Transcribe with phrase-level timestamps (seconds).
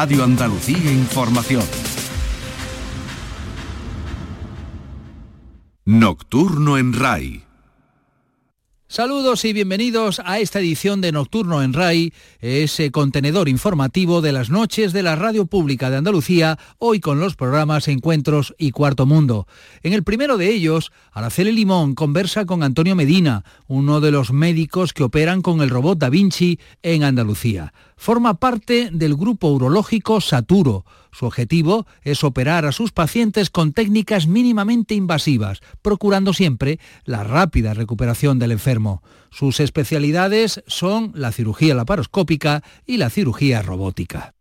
[0.00, 1.64] Radio Andalucía Información.
[5.86, 7.47] Nocturno en RAI.
[8.90, 14.48] Saludos y bienvenidos a esta edición de Nocturno en RAI, ese contenedor informativo de las
[14.48, 19.46] noches de la Radio Pública de Andalucía, hoy con los programas Encuentros y Cuarto Mundo.
[19.82, 24.94] En el primero de ellos, Araceli Limón conversa con Antonio Medina, uno de los médicos
[24.94, 30.86] que operan con el robot Da Vinci en Andalucía forma parte del grupo urológico Saturo.
[31.12, 37.74] Su objetivo es operar a sus pacientes con técnicas mínimamente invasivas, procurando siempre la rápida
[37.74, 39.02] recuperación del enfermo.
[39.30, 44.34] Sus especialidades son la cirugía laparoscópica y la cirugía robótica.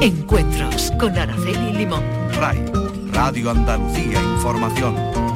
[0.00, 2.02] Encuentros con Araceli Limón.
[2.34, 2.64] RAI,
[3.12, 5.31] Radio Andalucía Información.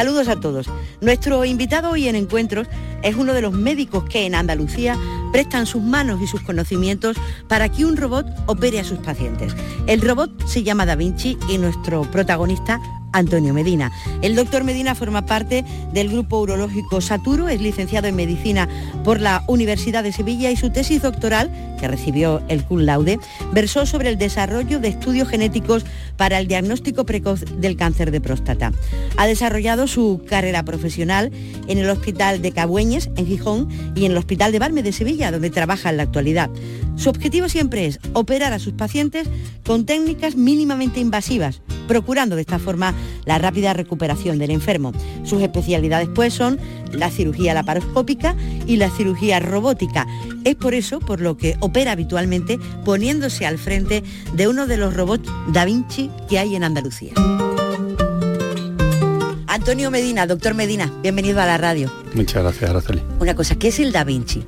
[0.00, 0.66] Saludos a todos.
[1.02, 2.66] Nuestro invitado hoy en Encuentros
[3.02, 4.96] es uno de los médicos que en Andalucía
[5.30, 9.54] prestan sus manos y sus conocimientos para que un robot opere a sus pacientes.
[9.86, 12.80] El robot se llama Da Vinci y nuestro protagonista
[13.12, 13.92] Antonio Medina.
[14.22, 18.68] El doctor Medina forma parte del grupo urológico Saturo, es licenciado en medicina
[19.04, 23.18] por la Universidad de Sevilla y su tesis doctoral, que recibió el cum laude,
[23.52, 25.84] versó sobre el desarrollo de estudios genéticos
[26.16, 28.72] para el diagnóstico precoz del cáncer de próstata.
[29.16, 31.32] Ha desarrollado su carrera profesional
[31.66, 35.30] en el Hospital de Cabueñes, en Gijón, y en el Hospital de Barme de Sevilla,
[35.30, 36.50] donde trabaja en la actualidad.
[36.96, 39.26] Su objetivo siempre es operar a sus pacientes
[39.64, 44.92] con técnicas mínimamente invasivas, procurando de esta forma la rápida recuperación del enfermo.
[45.24, 46.58] Sus especialidades pues son
[46.92, 48.34] la cirugía laparoscópica
[48.66, 50.06] y la cirugía robótica.
[50.44, 54.02] Es por eso por lo que opera habitualmente poniéndose al frente
[54.34, 57.12] de uno de los robots Da Vinci que hay en Andalucía.
[59.46, 61.92] Antonio Medina, doctor Medina, bienvenido a la radio.
[62.14, 63.02] Muchas gracias, Araceli.
[63.18, 64.44] Una cosa, ¿qué es el Da Vinci?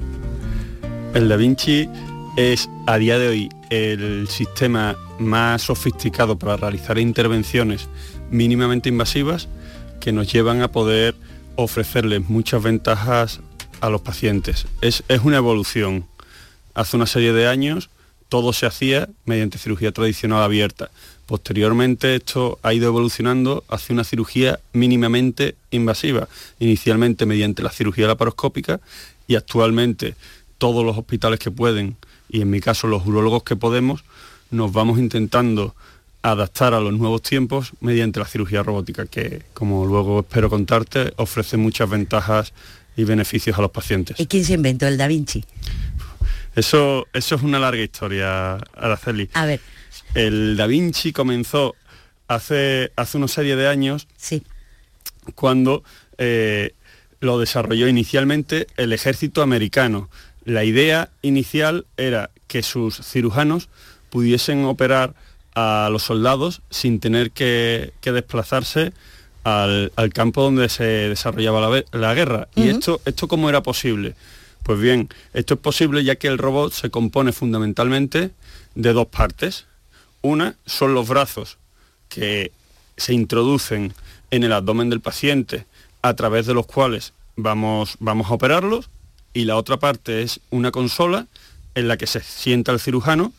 [1.12, 1.88] El Da Vinci
[2.36, 7.88] es a día de hoy el sistema más sofisticado para realizar intervenciones
[8.32, 9.47] mínimamente invasivas
[10.00, 11.15] que nos llevan a poder
[11.54, 13.41] ofrecerles muchas ventajas
[13.81, 14.66] a los pacientes.
[14.81, 16.06] Es, una evolución.
[16.75, 17.91] Hace una serie de años
[18.28, 20.91] todo se hacía mediante cirugía tradicional abierta.
[21.26, 26.28] Posteriormente esto ha ido evolucionando hacia una cirugía mínimamente invasiva,
[26.59, 28.81] inicialmente mediante la cirugía laparoscópica
[29.28, 30.15] y actualmente
[30.59, 31.97] todos los hospitales que pueden
[32.28, 34.04] y en mi caso los urólogos que podemos,
[34.50, 35.75] nos vamos intentando
[36.22, 41.56] adaptar a los nuevos tiempos mediante la cirugía robótica, que como luego espero contarte, ofrece
[41.56, 42.53] muchas ventajas
[42.97, 44.19] y beneficios a los pacientes.
[44.21, 45.44] ¿Y quién se inventó el Da Vinci?
[46.55, 49.28] Eso, eso es una larga historia, Araceli.
[49.34, 49.60] A ver.
[50.15, 51.75] El Da Vinci comenzó
[52.28, 54.43] hace, hace una serie de años, sí.
[55.34, 55.83] cuando
[56.19, 56.75] eh,
[57.21, 60.09] lo desarrolló inicialmente el ejército americano.
[60.44, 63.69] La idea inicial era que sus cirujanos
[64.10, 65.15] pudiesen operar
[65.54, 68.92] a los soldados sin tener que, desplazarse
[69.44, 72.48] al, campo donde se desarrollaba la, guerra.
[72.54, 74.14] ¿Y esto, esto cómo era posible?
[74.62, 78.30] Pues bien, esto es posible ya que el robot se compone fundamentalmente
[78.74, 79.66] de dos partes.
[80.20, 81.58] Una son los brazos
[82.08, 82.52] que
[82.96, 83.92] se introducen
[84.30, 85.66] en el abdomen del paciente
[86.02, 88.88] a través de los cuales vamos, vamos a operarlos
[89.32, 91.26] y la otra parte es una consola
[91.74, 93.32] en la que se sienta el cirujano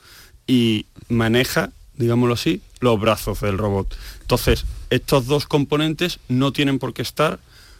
[0.47, 3.96] y maneja, digámoslo así, los brazos del robot.
[4.22, 7.40] Entonces, estos dos componentes no tienen por qué estar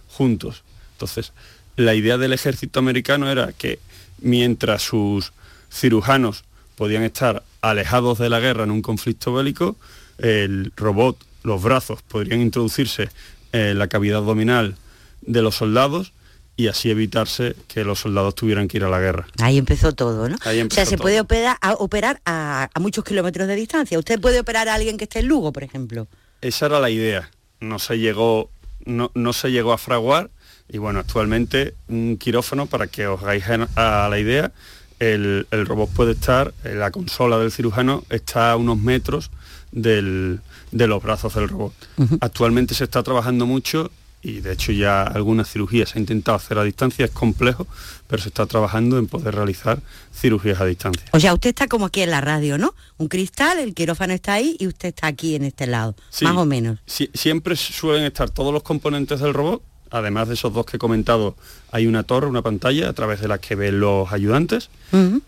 [0.10, 0.64] juntos.
[0.94, 1.34] Entonces,
[1.76, 3.80] la idea del ejército americano era que
[4.20, 5.34] mientras sus
[5.72, 6.44] cirujanos
[6.76, 9.76] podían estar alejados de la guerra en un conflicto bélico,
[10.18, 13.10] el robot, los brazos podrían introducirse
[13.52, 14.76] en la cavidad abdominal
[15.22, 16.14] de los soldados
[16.56, 19.28] y así evitarse que los soldados tuvieran que ir a la guerra.
[19.42, 20.36] Ahí empezó todo, ¿no?
[20.36, 23.98] o sea, se puede operar, a, operar a, muchos kilómetros de distancia.
[23.98, 26.08] Usted puede operar a alguien que esté en Lugo, por ejemplo.
[26.42, 27.32] Esa era la idea.
[27.60, 28.50] No se llegó,
[28.86, 30.30] no, no se llegó a fraguar
[30.70, 33.44] y bueno, actualmente un quirófano, para que os hagáis
[33.76, 34.52] a la idea,
[35.00, 39.32] el, robot puede estar, la consola del cirujano está a unos metros
[39.72, 40.40] de
[40.72, 41.74] los brazos del robot.
[42.22, 43.92] Actualmente se está trabajando mucho
[44.24, 47.68] y de hecho ya algunas cirugías se ha intentado hacer a distancia, es complejo,
[48.08, 49.82] pero se está trabajando en poder realizar
[50.14, 51.06] cirugías a distancia.
[51.12, 52.74] O sea, usted está como aquí en la radio, ¿no?
[52.98, 56.46] Un cristal, el quirófano está ahí y usted está aquí en este lado, más o
[56.46, 56.80] menos.
[56.86, 59.62] siempre suelen estar todos los componentes del robot
[59.94, 61.36] además de esos dos que he comentado,
[61.72, 64.70] hay una torre, una pantalla a través de la que ven los ayudantes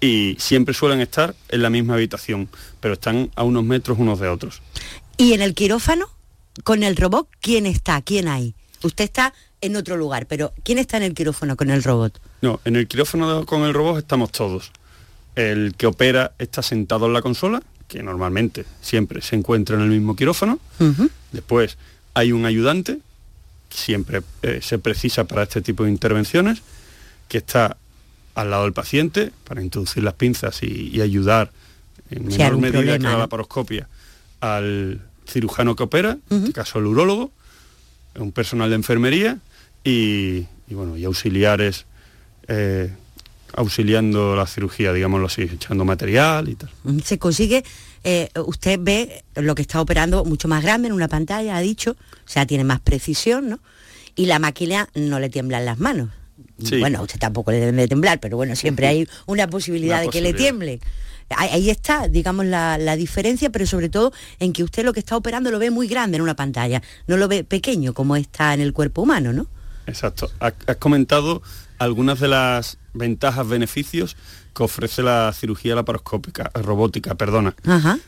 [0.02, 2.50] y siempre suelen estar en la misma habitación,
[2.80, 4.64] pero están a unos metros unos de otros.
[5.18, 6.10] ¿Y en el quirófano,
[6.64, 8.02] con el robot, quién está?
[8.02, 8.55] ¿Quién hay?
[8.84, 12.20] Usted está en otro lugar, pero ¿quién está en el quirófano con el robot?
[12.42, 14.72] No, en el quirófano con el robot estamos todos.
[15.36, 19.90] El que opera está sentado en la consola, que normalmente siempre se encuentra en el
[19.90, 20.60] mismo quirófano.
[21.32, 21.78] Después
[22.14, 23.00] hay un ayudante,
[23.70, 26.62] siempre eh, se precisa para este tipo de intervenciones,
[27.28, 27.78] que está
[28.36, 31.52] al lado del paciente para introducir las pinzas y, ayudar
[32.10, 33.88] en menor medida que la laparoscopia
[34.42, 37.32] al cirujano que opera, en este caso el urólogo,
[38.18, 39.40] un personal de enfermería
[39.84, 41.86] y, bueno, y auxiliares
[42.48, 42.92] eh,
[43.54, 46.70] auxiliando la cirugía, digámoslo así, echando material y tal.
[47.04, 47.64] Se consigue,
[48.04, 51.92] eh, usted ve lo que está operando mucho más grande en una pantalla, ha dicho,
[51.92, 53.60] o sea, tiene más precisión, ¿no?
[54.16, 56.10] Y la máquina no le tiemblan las manos.
[56.80, 60.10] Bueno, a usted tampoco le debe de temblar, pero bueno, siempre hay una posibilidad de
[60.10, 60.80] que le tiemble.
[61.30, 65.18] Ahí está, digamos, la, la, diferencia, pero sobre todo en que usted lo que está
[65.18, 68.62] operando lo ve muy grande en una pantalla, no lo ve pequeño como está en
[68.62, 69.48] el cuerpo humano, ¿no?
[69.88, 70.30] Exacto.
[70.40, 71.42] Has comentado
[71.78, 74.16] algunas de las ventajas, beneficios
[74.56, 77.56] que ofrece la cirugía laparoscópica, eh, robótica, perdona.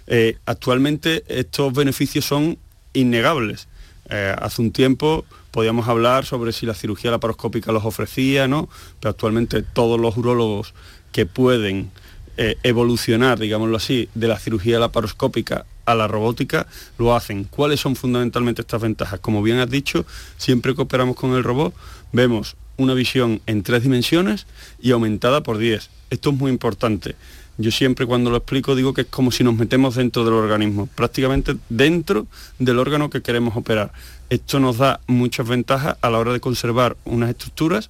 [0.08, 2.58] Eh, actualmente estos beneficios son
[2.94, 3.68] innegables.
[4.10, 8.70] Eh, hace un tiempo podíamos hablar sobre si la cirugía laparoscópica los ofrecía, ¿no?
[9.02, 10.74] Pero actualmente todos los urólogos
[11.12, 11.92] que pueden
[12.38, 16.68] evolucionar, digámoslo así, de la cirugía laparoscópica a la robótica,
[16.98, 17.46] lo hacen.
[17.46, 19.20] ¿Cuáles son fundamentalmente estas ventajas?
[19.20, 20.06] Como bien has dicho,
[20.38, 21.74] siempre que operamos con el robot,
[22.12, 24.46] vemos una visión en tres dimensiones
[24.80, 25.90] y aumentada por 10.
[26.10, 27.16] Esto es muy importante.
[27.58, 30.88] Yo siempre cuando lo explico digo que es como si nos metemos dentro del organismo,
[30.94, 32.28] prácticamente dentro
[32.60, 33.92] del órgano que queremos operar.
[34.30, 37.90] Esto nos da muchas ventajas a la hora de conservar unas estructuras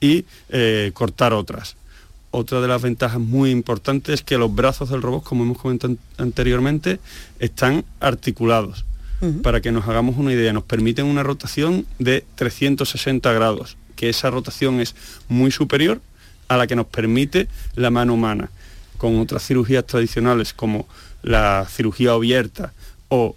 [0.00, 1.77] y eh, cortar otras.
[2.30, 5.96] Otra de las ventajas muy importantes es que los brazos del robot, como hemos comentado
[6.18, 7.00] anteriormente,
[7.38, 8.84] están articulados.
[9.42, 14.30] Para que nos hagamos una idea, nos permiten una rotación de 360 grados que esa
[14.30, 14.94] rotación es
[15.28, 16.00] muy superior
[16.46, 18.48] a la que nos permite la mano humana.
[18.96, 20.86] Con otras cirugías tradicionales como
[21.22, 22.72] la cirugía abierta
[23.08, 23.34] o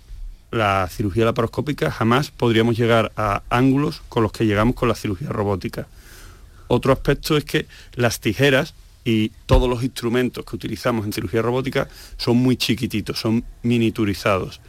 [0.52, 5.30] la cirugía laparoscópica jamás podríamos llegar a ángulos con los que llegamos con la cirugía
[5.30, 5.88] robótica.
[6.68, 7.66] Otro aspecto es que
[7.96, 11.88] las tijeras y todos los instrumentos que utilizamos en cirugía robótica
[12.18, 14.62] son muy chiquititos, son miniaturizados.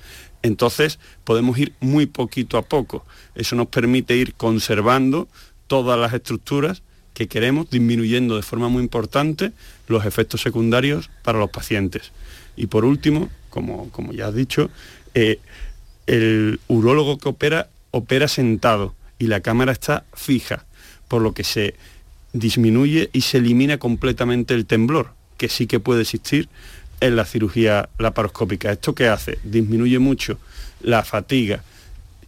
[0.43, 3.05] Entonces podemos ir muy poquito a poco.
[3.35, 5.29] Eso nos permite ir conservando
[5.67, 6.83] todas las estructuras
[7.15, 9.53] que queremos, disminuyendo de forma muy importante
[9.87, 12.11] los efectos secundarios para los pacientes.
[12.57, 14.71] Y por último, como, como ya has dicho,
[15.15, 15.39] eh,
[16.07, 20.65] el urólogo que opera opera sentado y la cámara está fija,
[21.07, 21.77] por lo que se
[22.33, 26.49] disminuye y se elimina completamente el temblor, que sí que puede existir
[27.01, 28.73] en la cirugía laparoscópica.
[28.73, 29.39] ¿Esto qué hace?
[29.45, 30.39] Disminuye mucho
[30.81, 31.63] la fatiga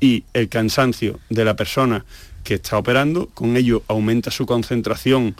[0.00, 2.04] y el cansancio de la persona
[2.42, 5.34] que está operando, con ello aumenta su concentración.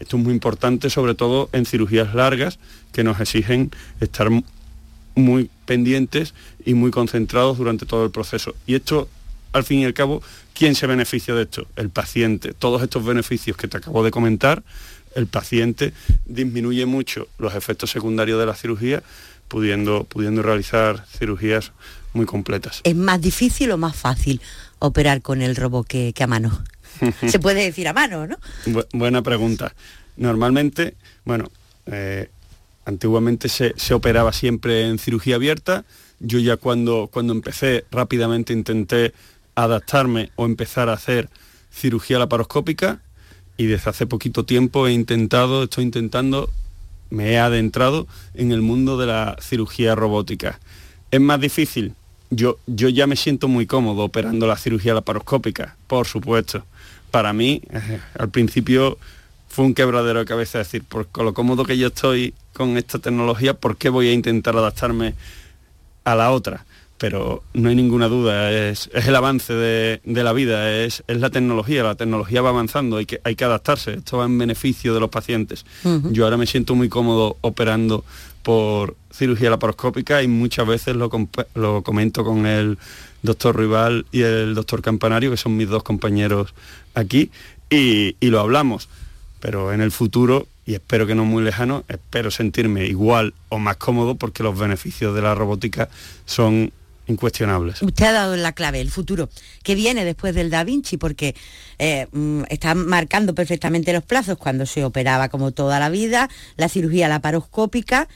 [0.00, 2.58] Esto es muy importante, sobre todo en cirugías largas,
[2.92, 3.70] que nos exigen
[4.00, 4.28] estar
[5.14, 6.34] muy pendientes
[6.64, 8.54] y muy concentrados durante todo el proceso.
[8.66, 9.08] Y esto,
[9.52, 10.22] al fin y al cabo,
[10.54, 11.66] ¿quién se beneficia de esto?
[11.76, 12.52] El paciente.
[12.54, 14.62] Todos estos beneficios que te acabo de comentar,
[15.14, 15.92] el paciente
[16.26, 19.02] disminuye mucho los efectos secundarios de la cirugía,
[19.48, 21.72] pudiendo, pudiendo realizar cirugías
[22.12, 22.80] muy completas.
[22.84, 24.40] ¿Es más difícil o más fácil
[24.78, 26.62] operar con el robot que, a mano?
[27.26, 28.36] Se puede decir a mano, ¿no?
[28.92, 29.74] buena pregunta.
[30.16, 30.94] Normalmente,
[31.24, 31.50] bueno,
[31.86, 32.28] eh,
[32.84, 35.84] antiguamente se, operaba siempre en cirugía abierta.
[36.20, 39.12] Yo ya cuando, cuando empecé rápidamente intenté
[39.64, 41.28] adaptarme o empezar a hacer
[41.70, 43.00] cirugía laparoscópica
[43.56, 46.50] y desde hace poquito tiempo he intentado, estoy intentando,
[47.10, 50.60] me he adentrado en el mundo de la cirugía robótica.
[51.10, 51.94] ¿Es más difícil?
[52.30, 56.64] yo, yo ya me siento muy cómodo operando la cirugía laparoscópica, por supuesto.
[57.10, 58.98] Para mí, eh, al principio
[59.48, 63.54] fue un quebradero de cabeza decir, por lo cómodo que yo estoy con esta tecnología,
[63.54, 65.14] ¿por qué voy a intentar adaptarme
[66.04, 66.64] a la otra?
[66.98, 71.94] Pero no hay ninguna duda, es, el avance de, la vida, es, la tecnología, la
[71.94, 75.64] tecnología va avanzando, hay que, hay que adaptarse, esto va en beneficio de los pacientes.
[76.10, 78.04] Yo ahora me siento muy cómodo operando
[78.42, 81.10] por cirugía laparoscópica y muchas veces lo,
[81.82, 82.78] comento con el
[83.22, 86.54] doctor Rival y el doctor Campanario, que son mis dos compañeros
[86.94, 87.30] aquí,
[87.68, 88.88] y, lo hablamos.
[89.40, 93.76] Pero en el futuro, y espero que no muy lejano, espero sentirme igual o más
[93.76, 95.88] cómodo porque los beneficios de la robótica
[96.24, 96.72] son
[97.08, 97.82] incuestionables.
[97.82, 99.28] Usted ha dado la clave, el futuro,
[99.62, 101.34] que viene después del Da Vinci, porque
[101.78, 106.68] eh, mm, está marcando perfectamente los plazos cuando se operaba como toda la vida, la
[106.68, 108.08] cirugía laparoscópica,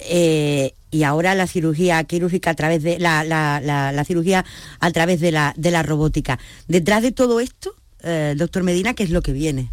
[0.00, 4.44] eh, y ahora la cirugía quirúrgica a través de la, la- la- la cirugía
[4.80, 6.38] a través de la, de la robótica.
[6.68, 9.70] Detrás de todo esto, eh, doctor Medina, ¿qué es lo que viene?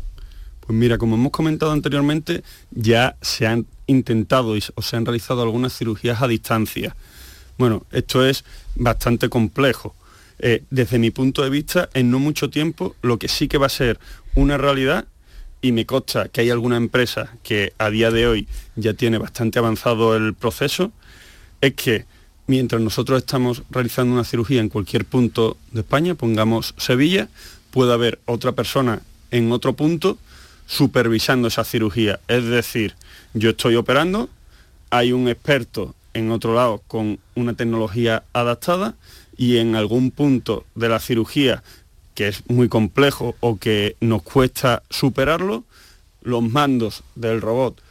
[0.59, 5.41] Pues mira, como hemos comentado anteriormente, ya se han intentado y o se han realizado
[5.41, 6.93] algunas cirugías a distancia.
[7.57, 8.43] Bueno, esto es
[8.75, 9.95] bastante complejo.
[10.39, 13.65] Eh, desde mi punto de vista, en no mucho tiempo, lo que sí que va
[13.65, 13.99] a ser
[14.35, 15.05] una realidad,
[15.61, 19.57] y me consta que hay alguna empresa que a día de hoy ya tiene bastante
[19.57, 20.91] avanzado el proceso,
[21.61, 22.05] es que
[22.45, 27.27] mientras nosotros estamos realizando una cirugía en cualquier punto de España, pongamos Sevilla,
[27.71, 30.19] puede haber otra persona en otro punto
[30.67, 32.19] supervisando esa cirugía.
[32.27, 32.93] Es decir,
[33.33, 34.29] yo estoy operando,
[34.91, 38.95] hay un experto en otro lado con una tecnología adaptada
[39.37, 41.63] y en algún punto de la cirugía
[42.15, 45.63] que es muy complejo o que nos cuesta superarlo,
[46.23, 47.81] los mandos del robot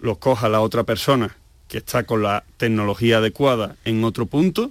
[0.00, 1.36] los coja la otra persona
[1.66, 4.70] que está con la tecnología adecuada en otro punto,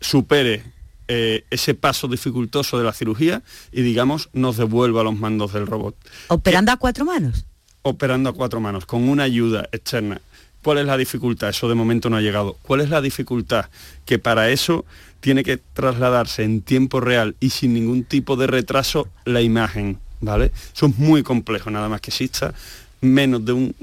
[0.00, 0.62] supere
[1.08, 5.96] eh, ese paso dificultoso de la cirugía y digamos nos devuelva los mandos del robot
[6.28, 7.44] ¿Operando a cuatro manos?
[7.82, 10.20] operando a cuatro manos, con una ayuda externa.
[10.62, 11.50] ¿Cuál es la dificultad?
[11.50, 12.56] Eso de momento no ha llegado.
[12.62, 13.66] ¿Cuál es la dificultad?
[14.04, 14.84] Que para eso
[15.20, 20.52] tiene que trasladarse en tiempo real y sin ningún tipo de retraso la imagen, ¿vale?
[20.74, 22.54] Eso es muy complejo, nada más que exista
[23.00, 23.74] menos de un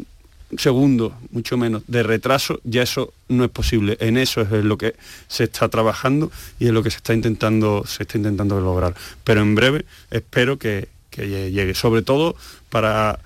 [0.58, 3.98] segundo, mucho menos, de retraso, ya eso no es posible.
[4.00, 4.96] En eso es lo que
[5.28, 8.96] se está trabajando y es lo que se está intentando, se está intentando lograr.
[9.24, 12.36] Pero en breve espero que, que llegue, sobre todo
[12.70, 13.20] para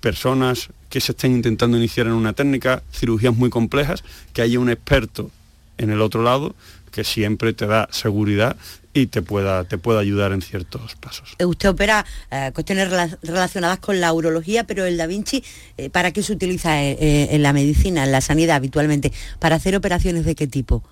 [0.00, 4.70] personas que se estén intentando iniciar en una técnica, cirugías muy complejas, que haya un
[4.70, 5.28] experto
[5.76, 6.54] en el otro lado
[6.92, 8.56] que siempre te da seguridad
[8.92, 11.34] y te pueda, te pueda ayudar en ciertos pasos.
[11.40, 15.42] Eh, Usted opera eh, cuestiones rela- relacionadas con la urología, pero el Da Vinci,
[15.78, 19.12] eh, ¿para qué se utiliza eh, en la medicina, en la sanidad habitualmente?
[19.40, 20.84] ¿Para hacer operaciones de qué tipo?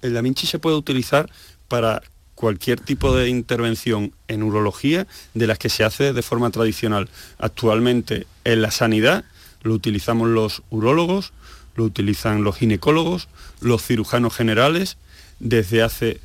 [0.00, 1.28] El Da Vinci se puede utilizar
[1.68, 2.00] para
[2.34, 7.10] cualquier tipo de intervención en urología de las que se hace de forma tradicional.
[7.38, 9.26] Actualmente en la sanidad
[9.64, 11.32] lo utilizamos los urólogos,
[11.74, 13.28] lo utilizan los ginecólogos,
[13.60, 14.96] los cirujanos generales,
[15.40, 16.20] desde hace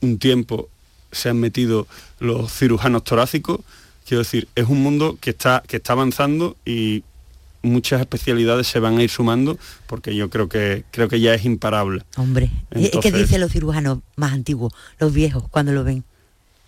[0.00, 0.68] un tiempo
[1.12, 1.86] se han metido
[2.18, 3.60] los cirujanos torácicos,
[4.06, 7.04] quiero decir, es un mundo que está, que está avanzando y
[7.62, 11.44] muchas especialidades se van a ir sumando porque yo creo que creo que ya es
[11.44, 12.02] imparable.
[12.16, 16.02] Hombre, ¿y- ¿qué Entonces- dicen los cirujanos más antiguos, los viejos, cuando lo ven?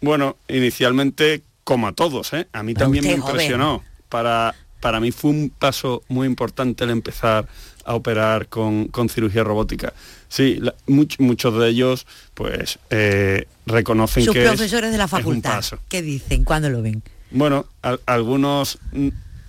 [0.02, 2.48] Bueno, inicialmente como a todos, ¿eh?
[2.52, 3.26] A mí Pero también me joven.
[3.30, 3.82] impresionó.
[4.08, 7.46] Para, para mí fue un paso muy importante el empezar
[7.84, 9.92] a operar con, con cirugía robótica.
[10.28, 15.04] Sí, la- much- muchos de ellos pues eh, reconocen Sus que es- profesores de la
[15.04, 15.78] es un facultad, paso.
[15.88, 17.00] ¿qué dicen cuando lo ven?
[17.30, 18.78] Bueno, a- algunos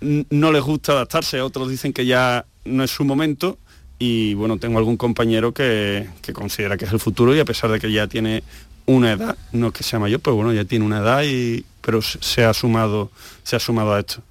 [0.01, 3.57] no les gusta adaptarse, otros dicen que ya no es su momento
[3.97, 7.71] y bueno, tengo algún compañero que, que considera que es el futuro y a pesar
[7.71, 8.43] de que ya tiene
[8.85, 12.01] una edad, no es que sea mayor, pero bueno, ya tiene una edad y pero
[12.01, 13.11] se ha sumado,
[13.43, 14.21] se ha sumado a esto.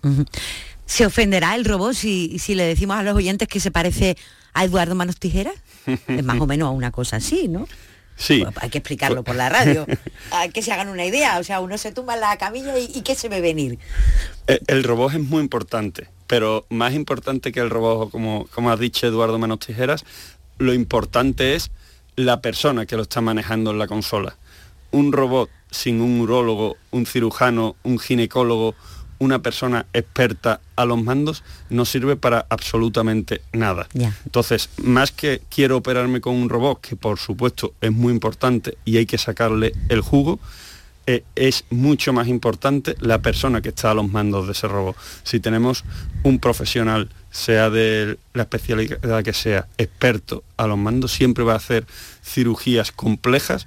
[0.86, 4.16] ¿Se ofenderá el robot si, si le decimos a los oyentes que se parece
[4.52, 5.54] a Eduardo Manos Tijeras?
[5.86, 7.66] es más o menos una cosa así, ¿no?
[8.16, 8.40] Sí.
[8.40, 9.86] Bueno, hay que explicarlo por la radio,
[10.30, 12.90] a que se hagan una idea, o sea, uno se tumba en la camilla y,
[12.94, 13.78] y ¿qué se ve venir?
[14.46, 19.06] El robot es muy importante, pero más importante que el robot, como, como has dicho
[19.06, 20.04] Eduardo Manos Tijeras,
[20.58, 21.70] lo importante es
[22.16, 24.36] la persona que lo está manejando en la consola.
[24.90, 28.74] Un robot sin un urólogo, un cirujano, un ginecólogo,
[29.22, 33.86] una persona experta a los mandos, no sirve para absolutamente nada.
[34.24, 38.96] Entonces, más que quiero operarme con un robot, que por supuesto es muy importante y
[38.96, 40.40] hay que sacarle el jugo,
[41.06, 44.96] eh, es mucho más importante la persona que está a los mandos de ese robot.
[45.22, 45.84] Si tenemos
[46.24, 51.56] un profesional, sea de la especialidad que sea, experto a los mandos, siempre va a
[51.56, 51.86] hacer
[52.24, 53.66] cirugías complejas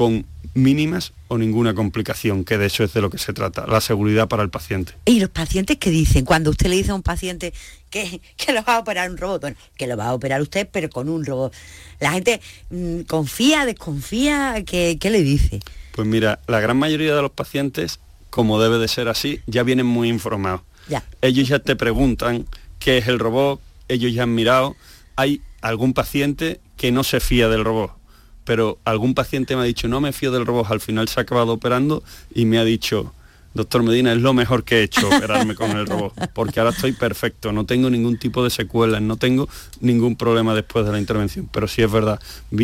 [0.00, 3.82] con mínimas o ninguna complicación, que de eso es de lo que se trata, la
[3.82, 4.94] seguridad para el paciente.
[5.04, 6.24] ¿Y los pacientes qué dicen?
[6.24, 7.52] Cuando usted le dice a un paciente
[7.90, 10.66] que, que lo va a operar un robot, bueno, que lo va a operar usted,
[10.72, 11.52] pero con un robot.
[11.98, 12.40] La gente
[12.70, 15.60] mm, confía, desconfía, ¿qué, qué le dice?
[15.92, 19.84] Pues mira, la gran mayoría de los pacientes, como debe de ser así, ya vienen
[19.84, 20.62] muy informados.
[20.88, 21.04] Ya.
[21.20, 22.46] Ellos ya te preguntan
[22.78, 24.76] qué es el robot, ellos ya han mirado.
[25.16, 27.99] Hay algún paciente que no se fía del robot,
[28.50, 31.22] pero algún paciente me ha dicho, no me fío del robot, al final se ha
[31.22, 32.02] acabado operando
[32.34, 33.14] y me ha dicho,
[33.54, 36.90] doctor Medina, es lo mejor que he hecho operarme con el robot, porque ahora estoy
[36.90, 39.48] perfecto, no tengo ningún tipo de secuelas, no tengo
[39.80, 41.48] ningún problema después de la intervención.
[41.52, 42.18] Pero sí es verdad,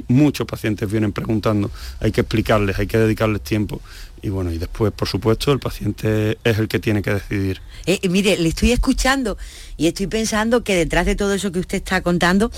[0.09, 3.81] muchos pacientes vienen preguntando, hay que explicarles, hay que dedicarles tiempo.
[4.23, 7.61] Y bueno, y después, por supuesto, el paciente es el que tiene que decidir.
[7.85, 9.39] Eh, eh, mire, le estoy escuchando
[9.77, 12.51] y estoy pensando que detrás de todo eso que usted está contando,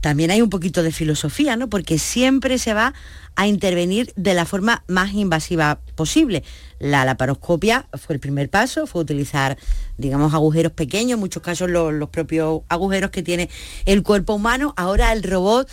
[0.00, 1.68] también hay un poquito de filosofía, ¿no?
[1.68, 2.94] Porque siempre se va
[3.36, 6.42] a intervenir de la forma más invasiva posible.
[6.78, 9.58] La laparoscopia fue el primer paso, fue utilizar,
[9.98, 13.50] digamos, agujeros pequeños, en muchos casos los, los propios agujeros que tiene
[13.84, 14.74] el cuerpo humano.
[14.76, 15.68] Ahora el robot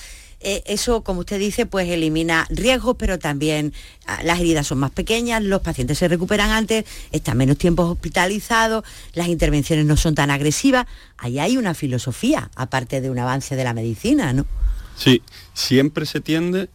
[0.49, 3.73] eh, eso, como usted dice, pues elimina riesgos, pero también
[4.05, 8.85] ah, las heridas son más pequeñas, los pacientes se recuperan antes, están menos tiempo hospitalizados,
[9.11, 10.87] las intervenciones no son tan agresivas.
[11.17, 14.45] Ahí hay una filosofía, aparte de un avance de la medicina, ¿no?
[14.95, 15.21] Sí,
[15.53, 16.69] siempre se tiende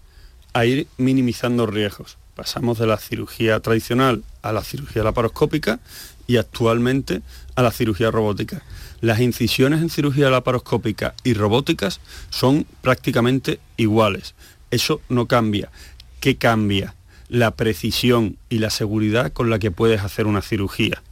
[0.52, 2.18] a ir minimizando riesgos.
[2.34, 5.80] Pasamos de la cirugía tradicional a la cirugía laparoscópica
[6.26, 7.22] y actualmente
[7.54, 8.62] a la cirugía robótica.
[9.00, 12.00] Las incisiones en cirugía laparoscópica y robóticas
[12.30, 14.34] son prácticamente iguales.
[14.70, 15.70] Eso no cambia.
[16.20, 16.94] ¿Qué cambia?
[17.28, 21.02] La precisión y la seguridad con la que puedes hacer una cirugía.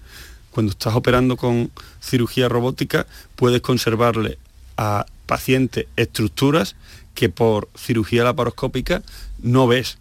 [0.50, 4.38] Cuando estás operando con cirugía robótica, puedes conservarle
[4.76, 6.76] a pacientes estructuras
[7.14, 9.02] que por cirugía laparoscópica
[9.42, 9.98] no ves.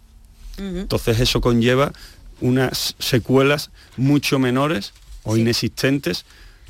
[0.58, 1.92] Entonces eso conlleva
[2.40, 4.92] unas secuelas mucho menores
[5.22, 6.24] o inexistentes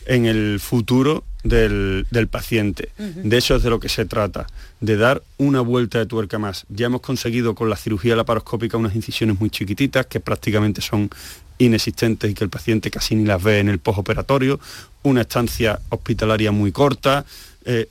[0.06, 2.90] en el futuro del, paciente.
[2.98, 4.46] De eso es de lo que se trata,
[4.80, 6.66] de dar una vuelta de tuerca más.
[6.68, 11.10] Ya hemos conseguido con la cirugía laparoscópica unas incisiones muy chiquititas que prácticamente son
[11.58, 14.60] inexistentes y que el paciente casi ni las ve en el postoperatorio,
[15.02, 17.24] una estancia hospitalaria muy corta,
[17.64, 17.88] eh,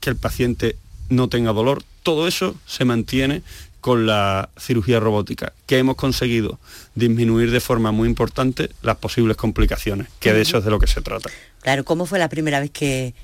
[0.00, 0.76] que el paciente
[1.08, 1.82] no tenga dolor.
[2.02, 3.42] Todo eso se mantiene
[3.86, 6.58] con la cirugía robótica, que hemos conseguido
[6.96, 10.88] disminuir de forma muy importante las posibles complicaciones, que de eso es de lo que
[10.88, 11.30] se trata.
[11.60, 13.14] Claro, ¿cómo fue la primera vez que,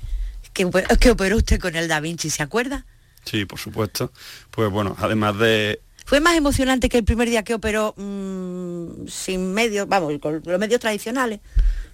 [0.53, 2.29] que, operó usted con el Da Vinci?
[2.29, 2.85] ¿Se acuerda?
[3.25, 4.13] Sí, por supuesto.
[4.51, 9.53] Pues bueno, además de ¿Fue más emocionante que el primer día que operó mm, sin
[9.53, 11.39] medios, vamos, con los medios tradicionales?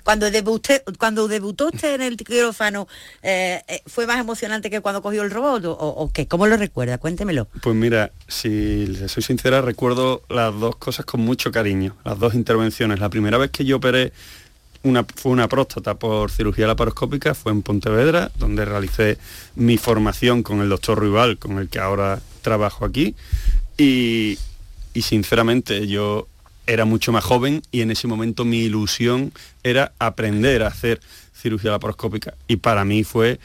[0.03, 0.31] Cuando,
[1.27, 2.87] debutó usted en el quirófano,
[3.21, 6.27] eh, eh, ¿fue más emocionante que cuando cogió el robot o, qué?
[6.27, 6.97] ¿Cómo lo recuerda?
[6.97, 7.47] Cuéntemelo.
[7.61, 12.99] Pues mira, si soy sincera, recuerdo las dos cosas con mucho cariño, las dos intervenciones.
[12.99, 14.11] La primera vez que yo operé
[14.81, 19.17] una, fue una próstata por cirugía laparoscópica, fue en Pontevedra, donde realicé
[19.55, 23.15] mi formación con el doctor Rival, con el que ahora trabajo aquí.
[23.79, 24.37] Y
[24.93, 26.27] sinceramente yo
[26.67, 31.01] era mucho más joven y en ese momento mi ilusión era aprender a hacer
[31.33, 33.39] cirugía laparoscópica y para mí fue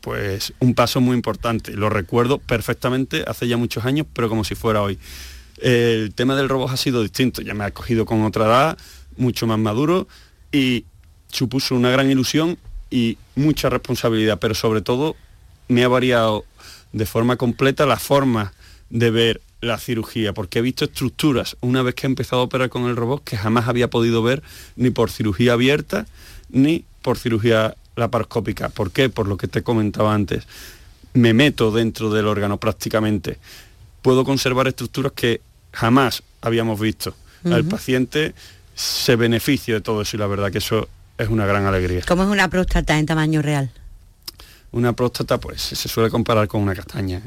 [0.00, 1.72] pues un paso muy importante.
[1.72, 4.98] Lo recuerdo perfectamente hace ya muchos años, pero como si fuera hoy.
[5.58, 8.78] El tema del robot ha sido distinto, ya me ha cogido con otra edad,
[9.16, 10.08] mucho más maduro
[10.52, 10.86] y
[11.30, 12.56] supuso una gran ilusión
[12.90, 15.16] y mucha responsabilidad, pero sobre todo
[15.66, 16.46] me ha variado
[16.92, 18.54] de forma completa la forma
[18.88, 22.68] de ver la cirugía, porque he visto estructuras una vez que he empezado a operar
[22.68, 24.42] con el robot que jamás había podido ver
[24.76, 26.06] ni por cirugía abierta
[26.50, 28.68] ni por cirugía laparoscópica.
[28.68, 29.08] ¿Por qué?
[29.08, 30.46] Por lo que te comentaba antes.
[31.14, 33.38] Me meto dentro del órgano prácticamente.
[34.02, 35.40] Puedo conservar estructuras que
[35.72, 37.14] jamás habíamos visto.
[37.44, 38.34] El paciente
[38.74, 42.02] se beneficia de todo eso y la verdad que eso es una gran alegría.
[42.06, 43.70] ¿Cómo es una próstata en tamaño real?
[44.70, 47.22] Una próstata pues se suele comparar con una castaña.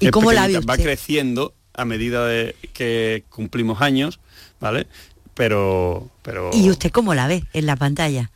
[0.00, 4.20] ¿Y cómo la Va creciendo a medida de que cumplimos años,
[4.60, 4.86] ¿vale?
[5.34, 6.50] Pero, pero...
[6.52, 8.30] ¿Y usted cómo la ve en la pantalla?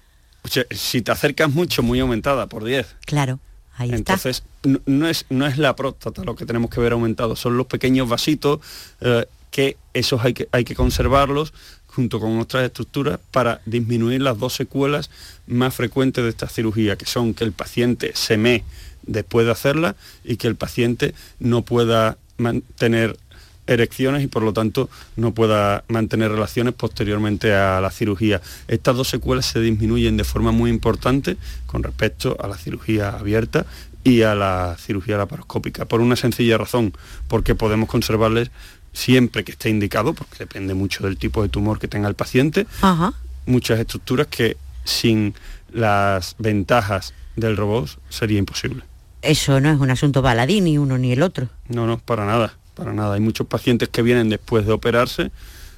[0.71, 2.97] si te acercas mucho, muy aumentada por 10.
[3.07, 3.39] Claro,
[3.77, 4.81] ahí Entonces, está.
[4.87, 8.09] No, es, no es la próstata lo que tenemos que ver aumentado, son los pequeños
[8.09, 8.61] vasitos
[9.01, 11.53] eh, que esos hay que, hay que conservarlos
[11.87, 15.11] junto con otras estructuras para disminuir las dos secuelas
[15.47, 18.65] más frecuentes de esta cirugía, que son que el paciente se me
[19.07, 23.17] después de hacerla y que el paciente no pueda mantener
[23.67, 28.41] erecciones y por lo tanto no pueda mantener relaciones posteriormente a la cirugía.
[28.69, 31.37] Estas dos secuelas se disminuyen de forma muy importante
[31.67, 33.67] con respecto a la cirugía abierta
[34.05, 36.93] y a la cirugía laparoscópica, por una sencilla razón,
[37.29, 38.51] porque podemos conservarles
[38.93, 42.67] siempre que esté indicado, porque depende mucho del tipo de tumor que tenga el paciente,
[43.47, 45.35] muchas estructuras que sin
[45.73, 48.83] las ventajas del robot sería imposible.
[49.23, 51.49] Eso no es un asunto baladí, ni uno ni el otro.
[51.69, 53.15] No, no, para nada, para nada.
[53.15, 55.31] Hay muchos pacientes que vienen después de operarse,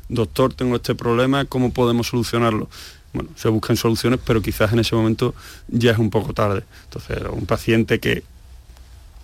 [0.09, 2.69] doctor, tengo este problema, ¿cómo podemos solucionarlo?
[3.13, 5.35] Bueno, se buscan soluciones, pero quizás en ese momento
[5.69, 6.65] ya es un poco tarde.
[6.85, 8.25] Entonces, un paciente que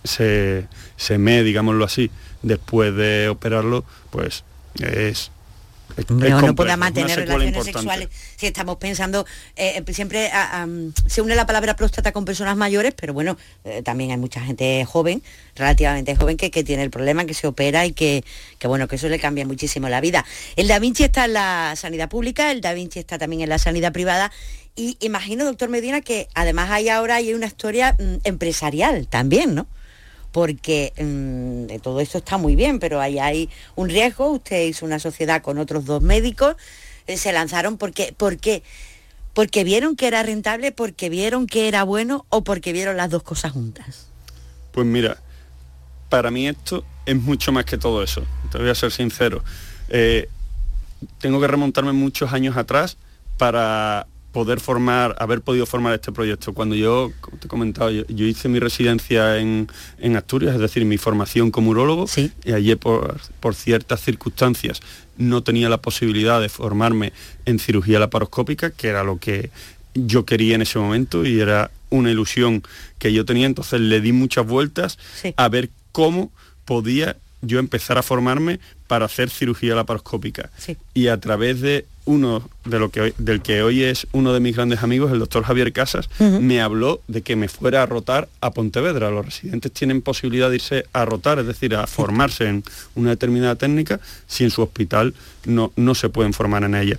[0.03, 2.09] se, se me, digámoslo así,
[2.41, 4.43] después de operarlo, pues
[4.79, 5.31] es
[5.97, 7.73] no complejo, pueda mantener relaciones importante.
[7.79, 8.09] sexuales.
[8.37, 9.25] Si estamos pensando
[9.55, 13.13] eh, eh, siempre a- a, mm, se une la palabra próstata con personas mayores pero
[13.13, 15.21] bueno eh, también hay mucha gente joven
[15.55, 18.23] relativamente joven que, que tiene el problema que se opera y que,
[18.59, 20.25] que bueno que eso le cambia muchísimo la vida.
[20.55, 23.57] El Da Vinci está en la sanidad pública el Da Vinci está también en la
[23.59, 24.31] sanidad privada
[24.75, 29.67] y imagino doctor Medina que además hay ahora hay una historia mm, empresarial también no
[30.31, 34.31] porque mm, todo esto está muy bien, pero ahí hay un riesgo.
[34.31, 36.55] Usted hizo una sociedad con otros dos médicos,
[37.07, 38.63] eh, se lanzaron porque, porque,
[39.33, 43.23] porque vieron que era rentable, porque vieron que era bueno o porque vieron las dos
[43.23, 44.07] cosas juntas.
[44.71, 45.17] Pues mira,
[46.09, 48.23] para mí esto es mucho más que todo eso.
[48.51, 49.43] Te voy a ser sincero.
[49.89, 50.29] Eh,
[51.19, 52.97] tengo que remontarme muchos años atrás
[53.37, 56.53] para poder formar, haber podido formar este proyecto.
[56.53, 59.67] Cuando yo, como te he comentado, yo, yo hice mi residencia en,
[59.99, 62.31] en Asturias, es decir, mi formación como urólogo, Sí.
[62.45, 64.79] y allí por, por ciertas circunstancias
[65.17, 67.11] no tenía la posibilidad de formarme
[67.45, 69.49] en cirugía laparoscópica, que era lo que
[69.93, 72.63] yo quería en ese momento y era una ilusión
[72.99, 75.33] que yo tenía, entonces le di muchas vueltas Sí.
[75.35, 76.31] a ver cómo
[76.63, 80.49] podía yo empezar a formarme para hacer cirugía laparoscópica.
[80.57, 80.77] Sí.
[80.93, 84.39] Y a través de uno de lo que hoy- del que hoy es uno de
[84.39, 88.27] mis grandes amigos, el doctor Javier Casas, me habló de que me fuera a rotar
[88.41, 89.11] a Pontevedra.
[89.11, 92.63] Los residentes tienen posibilidad de irse a rotar, es decir, a formarse en
[92.95, 95.13] una determinada técnica si en su hospital
[95.45, 96.97] no, no se pueden formar en ella.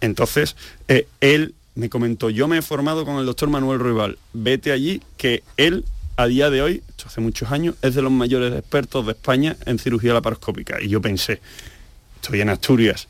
[0.00, 0.56] Entonces,
[0.88, 5.00] eh, él me comentó, yo me he formado con el doctor Manuel Ruibal, vete allí,
[5.16, 5.84] que él
[6.16, 9.56] a día de hoy, esto hace muchos años, es de los mayores expertos de España
[9.64, 10.78] en cirugía laparoscópica.
[10.82, 11.40] Y yo pensé,
[12.20, 13.08] estoy en Asturias,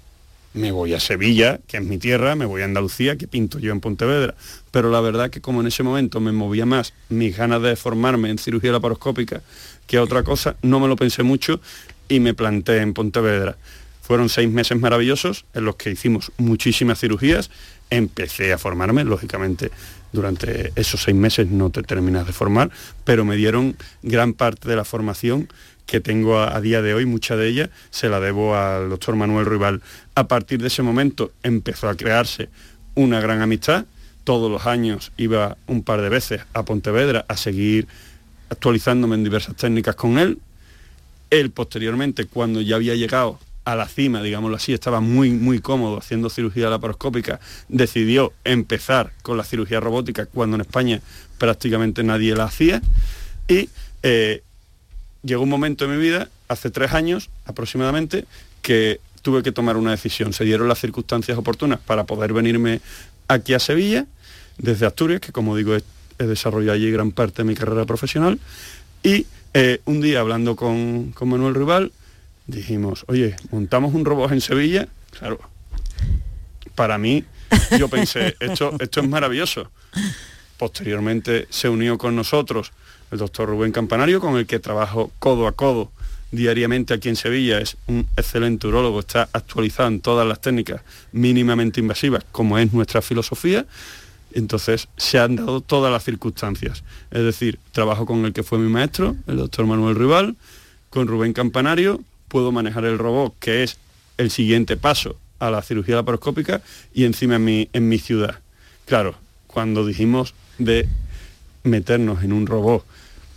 [0.54, 3.72] me voy a Sevilla, que es mi tierra, me voy a Andalucía, que pinto yo
[3.72, 4.34] en Pontevedra.
[4.70, 8.30] Pero la verdad que como en ese momento me movía más mis ganas de formarme
[8.30, 9.42] en cirugía laparoscópica
[9.86, 11.60] que otra cosa, no me lo pensé mucho
[12.08, 13.56] y me planté en Pontevedra.
[14.02, 17.50] Fueron seis meses maravillosos en los que hicimos muchísimas cirugías.
[17.88, 19.70] Empecé a formarme, lógicamente
[20.12, 22.70] durante esos seis meses no te terminas de formar,
[23.04, 25.48] pero me dieron gran parte de la formación
[25.86, 29.46] que tengo a, día de hoy, mucha de ella se la debo al doctor Manuel
[29.46, 29.82] Rival.
[30.14, 32.48] A partir de ese momento empezó a crearse
[32.94, 33.84] una gran amistad.
[34.24, 37.88] Todos los años iba un par de veces a Pontevedra a seguir
[38.48, 40.38] actualizándome en diversas técnicas con él.
[41.30, 45.98] Él posteriormente, cuando ya había llegado a la cima, digámoslo así, estaba muy, muy cómodo
[45.98, 51.00] haciendo cirugía laparoscópica, decidió empezar con la cirugía robótica cuando en España
[51.38, 52.82] prácticamente nadie la hacía.
[53.48, 53.68] Y
[54.02, 54.42] eh,
[55.22, 58.24] llegó un momento en mi vida, hace tres años aproximadamente,
[58.60, 60.32] que tuve que tomar una decisión.
[60.32, 62.80] Se dieron las circunstancias oportunas para poder venirme
[63.28, 64.06] aquí a Sevilla,
[64.58, 65.82] desde Asturias, que como digo, he,
[66.18, 68.38] desarrollado allí gran parte de mi carrera profesional.
[69.02, 71.92] Y eh, un día hablando con, con Manuel Rival,
[72.46, 74.88] dijimos, oye, montamos un robot en Sevilla.
[75.18, 75.40] Claro,
[76.74, 77.24] para mí,
[77.78, 79.70] yo pensé, esto, esto es maravilloso.
[80.62, 82.70] Posteriormente se unió con nosotros
[83.10, 85.90] el doctor Rubén Campanario, con el que trabajo codo a codo
[86.30, 87.58] diariamente aquí en Sevilla.
[87.58, 93.02] Es un excelente urólogo, está actualizado en todas las técnicas mínimamente invasivas, como es nuestra
[93.02, 93.66] filosofía.
[94.34, 96.84] Entonces se han dado todas las circunstancias.
[97.10, 100.36] Es decir, trabajo con el que fue mi maestro, el doctor Manuel Rival,
[100.90, 103.78] con Rubén Campanario, puedo manejar el robot, que es
[104.16, 106.62] el siguiente paso a la cirugía laparoscópica,
[106.94, 108.38] y encima en mi, en mi ciudad.
[108.86, 109.16] Claro,
[109.48, 110.88] cuando dijimos de
[111.64, 112.84] meternos en un robot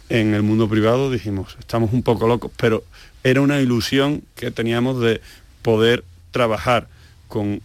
[0.10, 2.84] en el mundo privado, dijimos, estamos un poco locos, pero
[3.24, 5.22] era una ilusión que teníamos de
[5.62, 6.88] poder trabajar
[7.28, 7.62] con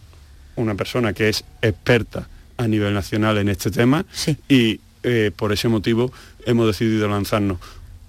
[0.55, 4.37] una persona que es experta a nivel nacional en este tema Sí.
[4.49, 6.11] y eh, por ese motivo
[6.45, 7.59] hemos decidido lanzarnos.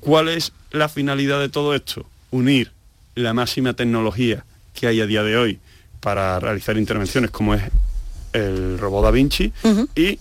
[0.01, 2.07] ¿Cuál es la finalidad de todo esto?
[2.31, 2.71] Unir
[3.15, 5.59] la máxima tecnología que hay a día de hoy
[6.01, 7.63] para realizar intervenciones como es
[8.33, 9.53] el robot Da Vinci
[9.95, 10.19] y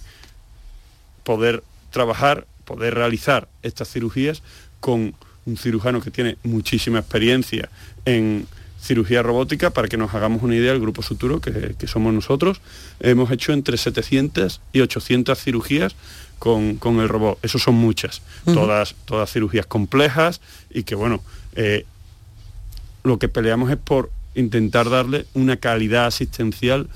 [1.24, 4.42] poder trabajar, poder realizar estas cirugías
[4.80, 5.14] con
[5.46, 7.70] un cirujano que tiene muchísima experiencia
[8.06, 8.48] en
[8.82, 12.62] cirugía robótica, para que nos hagamos una idea, el grupo Suturo, que, que somos nosotros,
[13.00, 15.96] hemos hecho entre 700 y 800 cirugías
[16.40, 17.38] con, con el robot.
[17.44, 21.22] Eso son muchas, todas, todas cirugías complejas y que bueno,
[21.56, 21.86] eh,
[23.04, 26.88] lo que peleamos es por intentar darle una calidad asistencial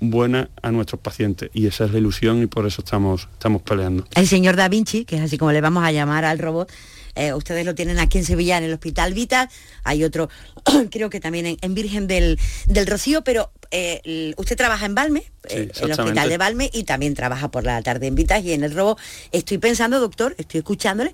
[0.00, 4.06] buena a nuestros pacientes y esa es la ilusión y por eso estamos, estamos peleando.
[4.14, 6.72] El señor Da Vinci, que es así como le vamos a llamar al robot,
[7.14, 9.48] eh, ustedes lo tienen aquí en Sevilla, en el Hospital Vital,
[9.84, 10.28] hay otro,
[10.90, 15.24] creo que también en, en Virgen del, del Rocío, pero eh, usted trabaja en Valme,
[15.48, 15.92] Sí, eh, el.
[15.92, 18.98] Hospital de Valme, y también trabaja por la tarde en Vitas y en el robot.
[19.32, 21.12] Estoy pensando, doctor, estoy escuchándole,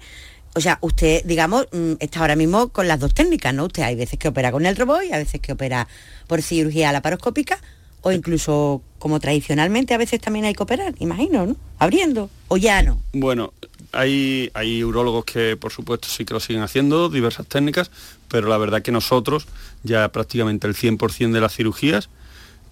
[0.54, 3.66] O sea, usted, digamos, mm, está ahora mismo con las dos técnicas, ¿no?
[3.66, 5.86] Usted hay veces que opera con el robot y a veces que opera
[6.26, 7.60] por cirugía laparoscópica
[8.06, 11.56] o incluso como tradicionalmente a veces también hay que operar, imagino, ¿no?
[11.80, 13.00] Abriendo o ya no.
[13.12, 13.52] Bueno,
[13.90, 14.84] hay, hay
[15.24, 17.90] que por supuesto sí que lo siguen haciendo, diversas técnicas,
[18.28, 19.48] pero la verdad que nosotros
[19.82, 22.08] ya prácticamente el 100% de las cirugías,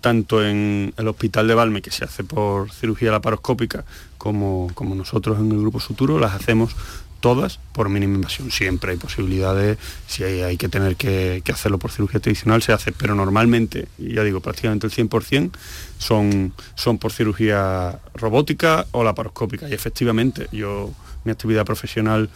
[0.00, 3.84] tanto en el hospital de Valme, que se hace por cirugía laparoscópica,
[4.16, 6.76] como, como nosotros en el grupo Suturo, las hacemos
[7.24, 8.50] todas por mínima invasión.
[8.50, 13.14] Siempre hay posibilidades, si hay, que tener que, hacerlo por cirugía tradicional, se hace, pero
[13.14, 15.52] normalmente, ya digo, prácticamente el 100%
[15.96, 19.66] son, son por cirugía robótica o laparoscópica.
[19.70, 20.92] Y efectivamente, yo,
[21.24, 22.28] mi actividad profesional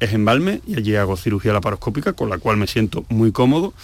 [0.00, 3.74] es en Balme y allí hago cirugía laparoscópica, con la cual me siento muy cómodo.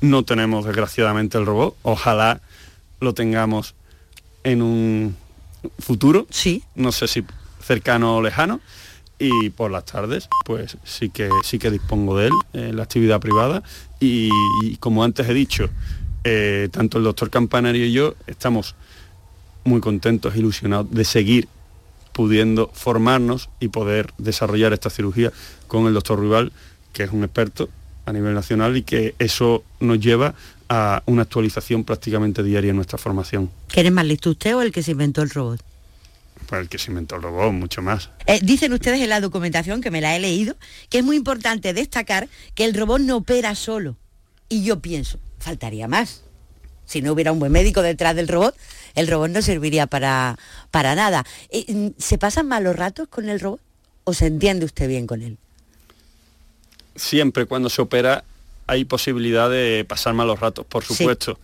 [0.00, 2.40] No tenemos desgraciadamente el robot, ojalá
[3.00, 3.74] lo tengamos
[4.44, 5.16] en un
[5.80, 6.62] futuro, sí.
[6.76, 7.24] no sé si
[7.60, 8.60] cercano o lejano,
[9.18, 13.20] y por las tardes pues sí que sí que dispongo de él en la actividad
[13.20, 13.62] privada
[14.00, 14.30] y,
[14.78, 15.68] como antes he dicho
[16.24, 18.74] eh, tanto el doctor Campanario y yo estamos
[19.64, 21.48] muy contentos ilusionados de seguir
[22.12, 25.32] pudiendo formarnos y poder desarrollar esta cirugía
[25.66, 26.52] con el doctor Rival
[26.92, 27.68] que es un experto
[28.06, 30.34] a nivel nacional y que eso nos lleva
[30.68, 33.50] a una actualización prácticamente diaria en nuestra formación.
[33.68, 35.60] ¿Quién más listo usted o el que se inventó el robot?
[36.46, 38.10] Pues el que se inventó el robot, mucho más.
[38.26, 40.56] Eh, dicen ustedes en la documentación, que me la he leído,
[40.88, 43.96] que es muy importante destacar que el robot no opera solo.
[44.48, 46.22] Y yo pienso, faltaría más.
[46.86, 48.56] Si no hubiera un buen médico detrás del robot,
[48.94, 50.38] el robot no serviría para,
[50.70, 51.24] para nada.
[51.50, 53.60] Eh, mm, ¿Se pasan malos ratos con el robot
[54.04, 55.36] o se entiende usted bien con él?
[56.96, 58.24] Siempre cuando se opera
[58.66, 61.38] hay posibilidad de pasar malos ratos, por supuesto.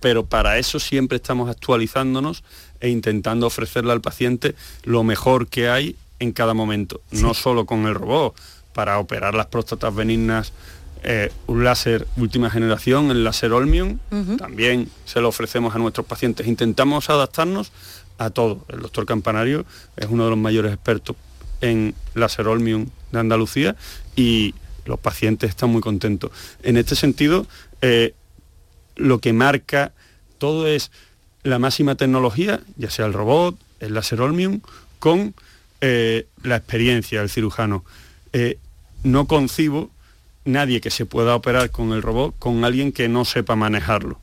[0.00, 2.44] Pero para eso siempre estamos actualizándonos
[2.80, 7.86] e intentando ofrecerle al paciente lo mejor que hay en cada momento, no solo con
[7.86, 8.34] el robot,
[8.72, 10.52] para operar las próstatas benignas,
[11.02, 13.98] eh, un láser última generación, el láser Olmium,
[14.36, 16.46] también se lo ofrecemos a nuestros pacientes.
[16.46, 17.72] Intentamos adaptarnos
[18.18, 18.64] a todo.
[18.68, 19.64] El doctor Campanario
[19.96, 21.16] es uno de los mayores expertos
[21.60, 23.76] en láser Olmium de Andalucía
[24.16, 26.30] y los pacientes están muy contentos.
[26.62, 27.46] En este sentido,
[27.80, 28.14] eh,
[28.98, 29.92] lo que marca
[30.38, 30.90] todo es
[31.42, 34.60] la máxima tecnología, ya sea el robot, el láser Olmium,
[34.98, 35.34] con
[35.80, 37.84] eh, la experiencia del cirujano.
[38.32, 38.58] Eh,
[39.04, 39.90] no concibo
[40.44, 44.20] nadie que se pueda operar con el robot con alguien que no sepa manejarlo,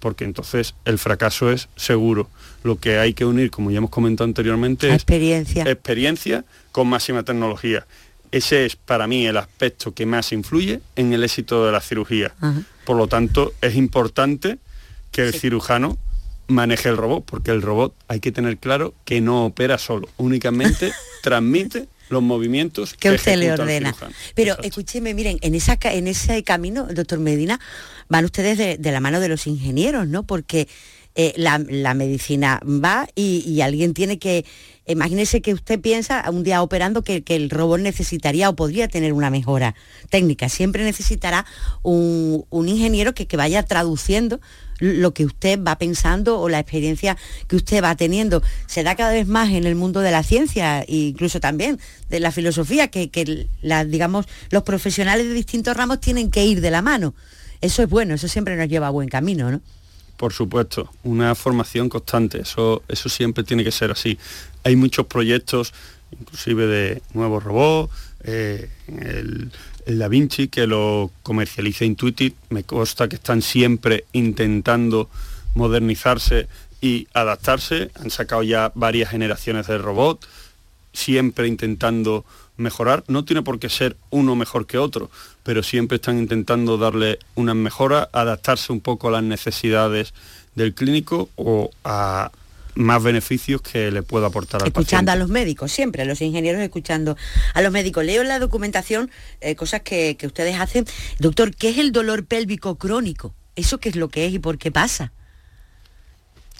[0.00, 2.28] porque entonces el fracaso es seguro.
[2.64, 5.62] Lo que hay que unir, como ya hemos comentado anteriormente, es experiencia.
[5.64, 7.86] experiencia con máxima tecnología.
[8.32, 12.34] Ese es para mí el aspecto que más influye en el éxito de la cirugía.
[12.86, 14.58] Por lo tanto, es importante
[15.10, 15.98] que el cirujano
[16.46, 20.92] maneje el robot, porque el robot hay que tener claro que no opera solo, únicamente
[21.22, 23.92] transmite los movimientos que, usted le ordena.
[24.36, 27.58] Pero escúcheme, miren, en, esa, en ese camino, doctor Medina,
[28.08, 30.22] van ustedes de, la mano de los ingenieros, ¿no?
[30.22, 30.68] Porque
[31.18, 34.44] eh, la, medicina va y, alguien tiene que,
[34.86, 39.30] imagínese que usted piensa un día operando que, el robot necesitaría o podría tener una
[39.30, 39.74] mejora
[40.10, 40.50] técnica.
[40.50, 41.46] Siempre necesitará
[41.82, 44.40] un, ingeniero que, vaya traduciendo
[44.78, 47.16] lo que usted va pensando o la experiencia
[47.48, 48.42] que usted va teniendo.
[48.66, 52.20] Se da cada vez más en el mundo de la ciencia e incluso también de
[52.20, 53.48] la filosofía, que,
[53.86, 57.14] digamos, los profesionales de distintos ramos tienen que ir de la mano.
[57.62, 59.62] Eso es bueno, eso siempre nos lleva a buen camino, ¿no?
[60.16, 64.18] Por supuesto, una formación constante, eso, eso siempre tiene que ser así.
[64.64, 65.74] Hay muchos proyectos,
[66.18, 67.92] inclusive de nuevos robots,
[68.24, 69.50] eh, el,
[69.86, 75.08] el Da Vinci, que lo comercializa Intuitive, me consta que están siempre intentando
[75.54, 76.48] modernizarse
[76.80, 77.90] y adaptarse.
[77.94, 80.26] Han sacado ya varias generaciones de robots,
[80.92, 82.24] siempre intentando
[82.56, 83.04] mejorar.
[83.08, 85.10] No tiene por qué ser uno mejor que otro,
[85.42, 90.14] pero siempre están intentando darle unas mejoras, adaptarse un poco a las necesidades
[90.54, 92.30] del clínico o a
[92.76, 96.60] más beneficios que le puedo aportar al Escuchando a los médicos, siempre, a los ingenieros
[96.60, 97.16] escuchando
[97.54, 98.04] a los médicos.
[98.04, 100.86] Leo en la documentación eh, cosas que, ustedes hacen.
[101.18, 103.34] Doctor, ¿qué es el dolor pélvico crónico?
[103.56, 105.12] ¿Eso qué es lo que es y por qué pasa?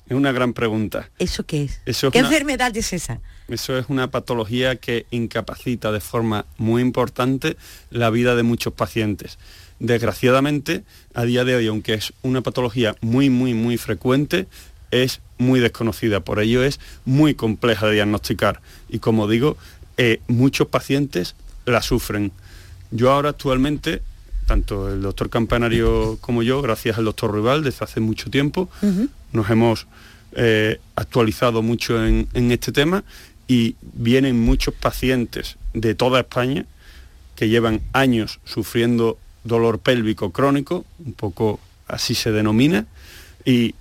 [0.09, 1.11] Es una gran pregunta.
[1.19, 1.81] ¿Eso qué es?
[2.11, 3.21] ¿Qué enfermedad es esa?
[3.49, 7.57] Eso es una patología que incapacita de forma muy importante
[7.91, 9.39] la vida de muchos pacientes.
[9.79, 10.83] Desgraciadamente,
[11.15, 14.47] a día de hoy, aunque es una patología muy, muy, muy frecuente,
[14.91, 19.57] es muy desconocida, por ello es muy compleja de diagnosticar y como digo,
[19.97, 21.35] eh, muchos pacientes
[21.67, 22.33] la sufren.
[22.91, 24.03] Yo ahora actualmente,
[24.47, 28.69] tanto el doctor Campanario como yo, gracias al doctor Rival desde hace mucho tiempo,
[29.33, 29.87] nos hemos
[30.33, 33.05] eh, actualizado mucho en, este tema
[33.49, 36.67] y vienen muchos pacientes de toda España
[37.37, 42.87] que llevan años sufriendo dolor pélvico crónico, un poco así se denomina,
[43.45, 43.75] y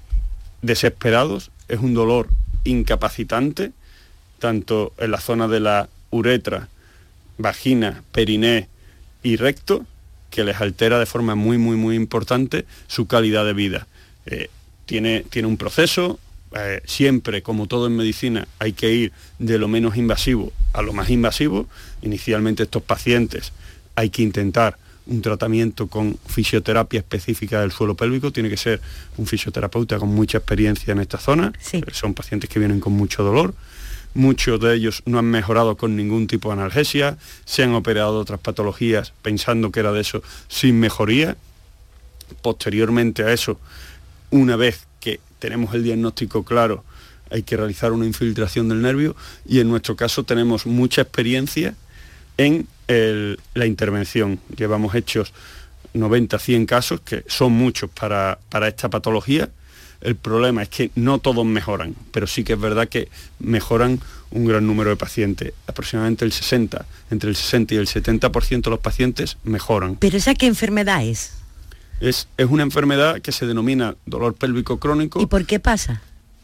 [0.62, 2.30] desesperados, es un dolor
[2.64, 3.72] incapacitante,
[4.40, 6.68] tanto en la zona de la uretra,
[7.38, 8.68] vagina, periné
[9.24, 9.86] y recto,
[10.30, 13.88] que les altera de forma muy, muy, muy importante su calidad de vida.
[14.26, 14.50] Eh,
[14.86, 16.20] tiene, tiene un proceso,
[16.58, 20.94] eh, siempre, como todo en medicina, hay que ir de lo menos invasivo a lo
[20.94, 21.68] más invasivo.
[22.02, 23.52] Inicialmente estos pacientes
[23.96, 24.78] hay que intentar
[25.08, 28.82] un tratamiento con fisioterapia específica del suelo pélvico, tiene que ser
[29.18, 31.84] un fisioterapeuta con mucha experiencia en esta zona, Sí.
[31.92, 33.54] son pacientes que vienen con mucho dolor,
[34.16, 38.40] muchos de ellos no han mejorado con ningún tipo de analgesia, se han operado otras
[38.40, 41.36] patologías pensando que era de eso sin mejoría.
[42.42, 43.60] Posteriormente a eso,
[44.32, 44.88] una vez
[45.40, 46.84] tenemos el diagnóstico claro,
[47.30, 49.16] hay que realizar una infiltración del nervio
[49.48, 51.76] y en nuestro caso tenemos mucha experiencia
[52.38, 54.40] en la intervención.
[54.56, 55.34] Llevamos hechos
[55.94, 59.50] 90, 100 casos, que son muchos para, para esta patología.
[60.02, 63.08] El problema es que no todos mejoran, pero sí que es verdad que
[63.40, 65.54] mejoran un gran número de pacientes.
[65.68, 69.96] Aproximadamente el 60, entre el 60 y el 70% de los pacientes mejoran.
[69.96, 71.32] ¿Pero esa qué enfermedad es?
[72.00, 75.22] Es, es una enfermedad que se denomina dolor pélvico crónico.
[75.22, 76.02] ¿Y por qué pasa?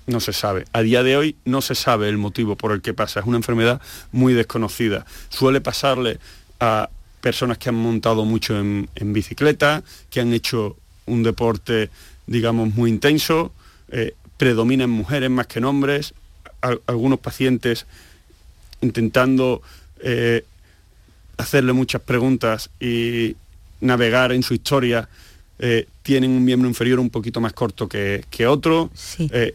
[0.08, 0.66] No se sabe.
[0.74, 3.20] A día de hoy no se sabe el motivo por el que pasa.
[3.20, 5.06] Es una enfermedad muy desconocida.
[5.30, 6.20] Suele pasarle
[6.60, 6.90] a
[7.22, 11.90] personas que han montado mucho en, en bicicleta, que han hecho un deporte,
[12.28, 13.52] digamos, muy intenso.
[13.90, 16.14] eh, predominan mujeres más que en hombres.
[16.62, 17.86] Al- algunos pacientes
[18.82, 19.62] intentando
[20.02, 20.44] eh,
[21.38, 23.36] hacerle muchas preguntas y
[23.82, 25.10] navegar en su historia,
[25.62, 28.90] eh, tienen un miembro inferior un poquito más corto que, que otro.
[28.94, 29.30] Sí.
[29.32, 29.54] Eh,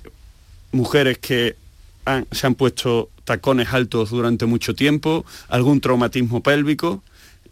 [0.72, 1.56] mujeres que
[2.04, 7.02] han- se han puesto tacones altos durante mucho tiempo, algún traumatismo pélvico.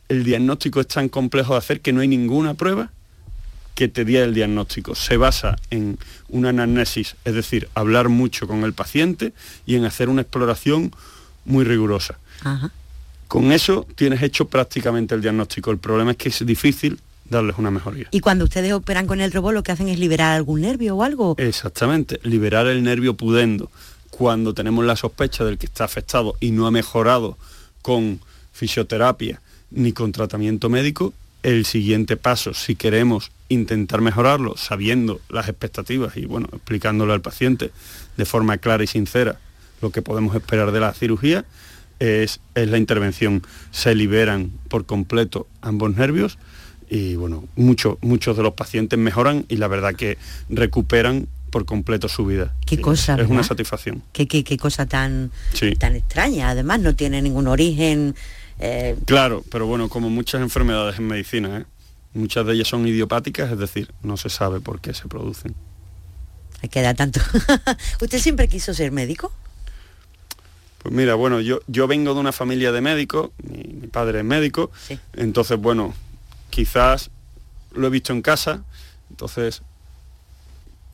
[0.08, 2.90] El diagnóstico es tan complejo de hacer que no hay ninguna prueba
[3.74, 4.94] que te dé el diagnóstico.
[4.94, 9.32] Se basa en una anamnesis, es decir, hablar mucho con el paciente
[9.66, 10.92] y en hacer una exploración
[11.44, 12.18] muy rigurosa.
[12.44, 12.70] Ajá.
[13.26, 15.72] Con eso tienes hecho prácticamente el diagnóstico.
[15.72, 18.08] El problema es que es difícil darles una mejoría.
[18.10, 21.02] Y cuando ustedes operan con el robot, lo que hacen es liberar algún nervio o
[21.02, 21.34] algo.
[21.38, 23.70] Exactamente, liberar el nervio pudendo.
[24.10, 27.36] Cuando tenemos la sospecha del que está afectado y no ha mejorado
[27.82, 28.20] con
[28.52, 36.16] fisioterapia ni con tratamiento médico, el siguiente paso, si queremos intentar mejorarlo, sabiendo las expectativas
[36.16, 37.70] y bueno, explicándole al paciente
[38.16, 39.38] de forma clara y sincera
[39.82, 41.44] lo que podemos esperar de la cirugía,
[41.98, 43.42] es, es la intervención.
[43.70, 46.38] Se liberan por completo ambos nervios
[46.94, 50.16] y bueno, muchos muchos de los pacientes mejoran y la verdad que
[50.48, 52.54] recuperan por completo su vida.
[52.66, 54.02] Qué cosa, Es una satisfacción.
[54.12, 55.74] Qué, qué- qué cosa tan, Sí.
[55.74, 56.50] tan extraña.
[56.50, 58.14] Además, no tiene ningún origen.
[58.60, 61.64] eh, Claro, pero bueno, como muchas enfermedades en medicina, ¿eh?
[62.14, 65.54] muchas de ellas son idiopáticas, es decir, no se sabe por qué se producen.
[66.62, 67.20] hay que dar tanto.
[68.00, 69.32] ¿Usted siempre quiso ser médico?
[70.78, 74.24] Pues mira, bueno, yo, yo vengo de una familia de médicos, mi, mi padre es
[74.24, 74.98] médico, Sí.
[75.14, 75.92] entonces bueno,
[76.54, 77.10] quizás
[77.74, 78.62] lo he visto en casa,
[79.10, 79.62] entonces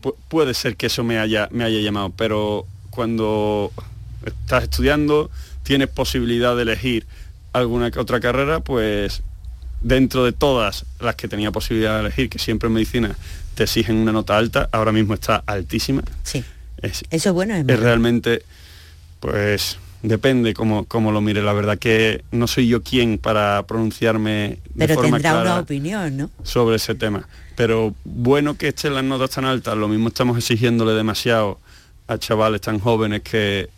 [0.03, 3.71] pu- puede ser que eso me haya, me haya llamado, pero cuando
[4.25, 5.31] estás estudiando,
[5.63, 7.07] tienes posibilidad de elegir
[7.53, 9.23] alguna otra carrera, pues
[9.83, 13.15] dentro de todas las que tenía posibilidad de elegir, que siempre en medicina
[13.55, 16.43] te exigen una nota alta, ahora mismo está altísima, Sí.
[16.81, 18.43] es, Eso es bueno, es realmente,
[19.21, 21.43] pues depende cómo, cómo lo mire.
[21.43, 25.61] La verdad que no soy yo quien para pronunciarme de Pero forma tendrá clara una
[25.61, 26.31] opinión, ¿no?
[26.43, 27.29] sobre ese tema.
[27.57, 31.59] Pero bueno que estén las notas tan altas, lo mismo estamos exigiéndole demasiado
[32.07, 33.69] a chavales tan jóvenes que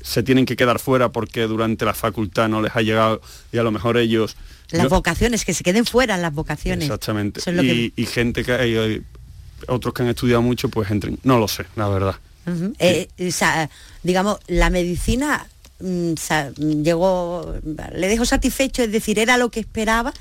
[0.00, 3.20] se tienen que quedar fuera porque durante la facultad no les ha llegado
[3.52, 4.36] y a lo mejor ellos...
[4.70, 6.84] Las vocaciones, que se queden fuera las vocaciones.
[6.84, 7.40] Exactamente.
[7.52, 9.02] Lo y, que- y gente que hay, hay
[9.66, 11.18] otros que han estudiado mucho, pues entren.
[11.24, 12.16] No lo sé, la verdad.
[12.78, 13.70] Eh, o sea,
[14.02, 15.46] digamos, la medicina
[15.80, 16.12] mm,
[16.82, 17.54] llegó,
[17.94, 20.12] le dejó satisfecho, es decir, era lo que esperaba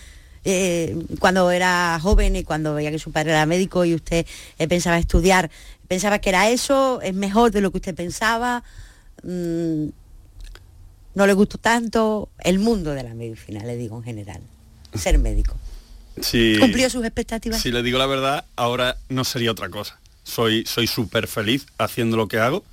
[0.49, 4.25] eh, cuando era joven y cuando veía que su padre era médico y usted
[4.59, 5.51] eh, pensaba estudiar,
[5.89, 8.63] pensaba que era eso, es mejor de lo que usted pensaba,
[9.23, 9.87] mm,
[11.15, 14.41] no le gustó tanto el mundo de la medicina, le digo en general,
[14.93, 15.57] ser médico.
[16.21, 16.55] Sí.
[16.59, 17.59] ¿Cumplió sus expectativas?
[17.59, 19.99] Si le digo la verdad, ahora no sería otra cosa.
[20.27, 22.63] Soy soy súper feliz haciendo lo que hago.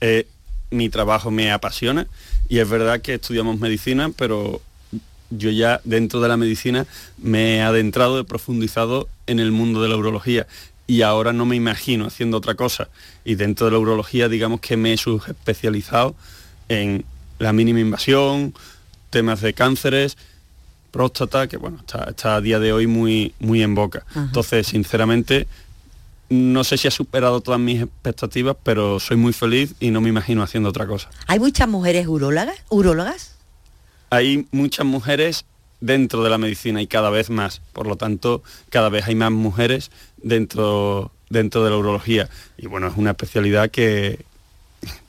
[0.00, 0.26] Eh,
[0.70, 2.06] mi trabajo me apasiona
[2.48, 4.60] y es verdad que estudiamos medicina, pero
[5.30, 6.86] yo ya dentro de la medicina
[7.18, 10.46] me he adentrado, he profundizado en el mundo de la urología
[10.86, 12.88] y ahora no me imagino haciendo otra cosa.
[13.24, 16.16] Y dentro de la urología, digamos que me he subespecializado
[16.68, 17.04] en
[17.38, 18.54] la mínima invasión,
[19.10, 20.16] temas de cánceres
[20.90, 24.04] próstata, que bueno, está, a día de hoy muy, muy en boca.
[24.16, 25.46] Entonces, sinceramente,
[26.30, 30.10] no sé si ha superado todas mis expectativas, pero soy muy feliz y no me
[30.10, 31.10] imagino haciendo otra cosa.
[31.26, 32.56] ¿Hay muchas mujeres urólogas?
[32.68, 33.34] ¿Urólogas?
[34.10, 35.44] Hay muchas mujeres
[35.80, 37.60] dentro de la medicina y cada vez más.
[37.72, 42.28] Por lo tanto, cada vez hay más mujeres dentro, dentro de la urología.
[42.56, 44.24] Y bueno, es una especialidad que...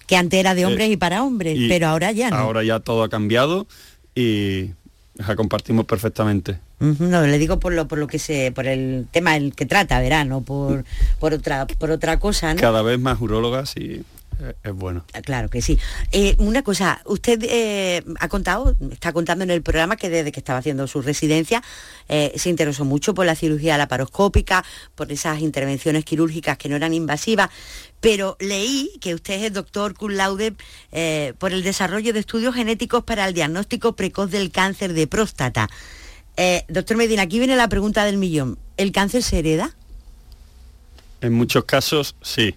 [0.07, 2.37] Que antes era de hombres y para hombres, pero ahora ya no.
[2.37, 3.67] Ahora ya todo ha cambiado
[4.15, 4.71] y
[5.15, 6.59] la compartimos perfectamente.
[6.79, 9.99] No, le digo por lo, por lo que se, por el tema el que trata,
[9.99, 10.85] verá, no por,
[11.19, 12.61] por otra, por otra cosa, ¿no?
[12.61, 14.03] Cada vez más urólogas y
[14.63, 15.03] es bueno.
[15.13, 15.77] Ah, claro que sí.
[16.11, 20.39] Eh, una cosa, usted eh, ha contado, está contando en el programa que desde que
[20.39, 21.61] estaba haciendo su residencia
[22.07, 24.63] eh, se interesó mucho por la cirugía laparoscópica,
[24.95, 27.49] por esas intervenciones quirúrgicas que no eran invasivas,
[27.99, 30.53] pero leí que usted es doctor cum laude
[31.37, 35.69] por el desarrollo de estudios genéticos para el diagnóstico precoz del cáncer de próstata.
[36.67, 38.57] Doctor Medina, aquí viene la pregunta del millón.
[38.77, 39.75] ¿El cáncer se hereda?
[41.21, 42.55] En muchos casos sí.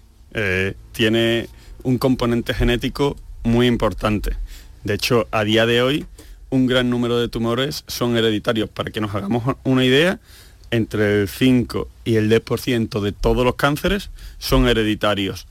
[0.92, 1.48] tiene
[1.82, 4.36] un componente genético muy importante.
[4.84, 6.06] De hecho, a día de hoy,
[6.50, 8.68] un gran número de tumores son hereditarios.
[8.68, 10.20] Para que nos hagamos una idea,
[10.72, 15.46] entre el 5 y el 10% de todos los cánceres son hereditarios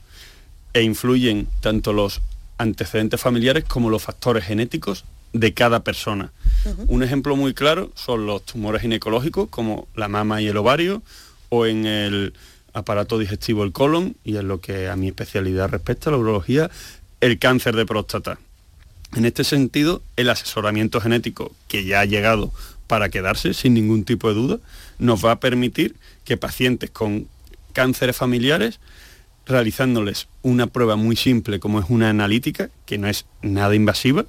[0.74, 2.20] e influyen tanto los
[2.58, 6.32] antecedentes familiares como los factores genéticos de cada persona.
[6.86, 11.02] Un ejemplo muy claro son los tumores ginecológicos como la mama y el ovario
[11.48, 12.34] o en el
[12.72, 16.70] aparato digestivo el colon y en lo que a mi especialidad respecta, la urología,
[17.20, 18.38] el cáncer de próstata.
[19.14, 22.50] En este sentido, el asesoramiento genético que ya ha llegado
[22.86, 24.58] para quedarse sin ningún tipo de duda,
[24.98, 27.26] nos va a permitir que pacientes con
[27.72, 28.80] cánceres familiares,
[29.46, 34.24] realizándoles una prueba muy simple como es una analítica, que no es nada invasiva,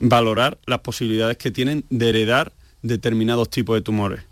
[0.00, 4.22] valorar las posibilidades que tienen de heredar determinados tipos de tumores.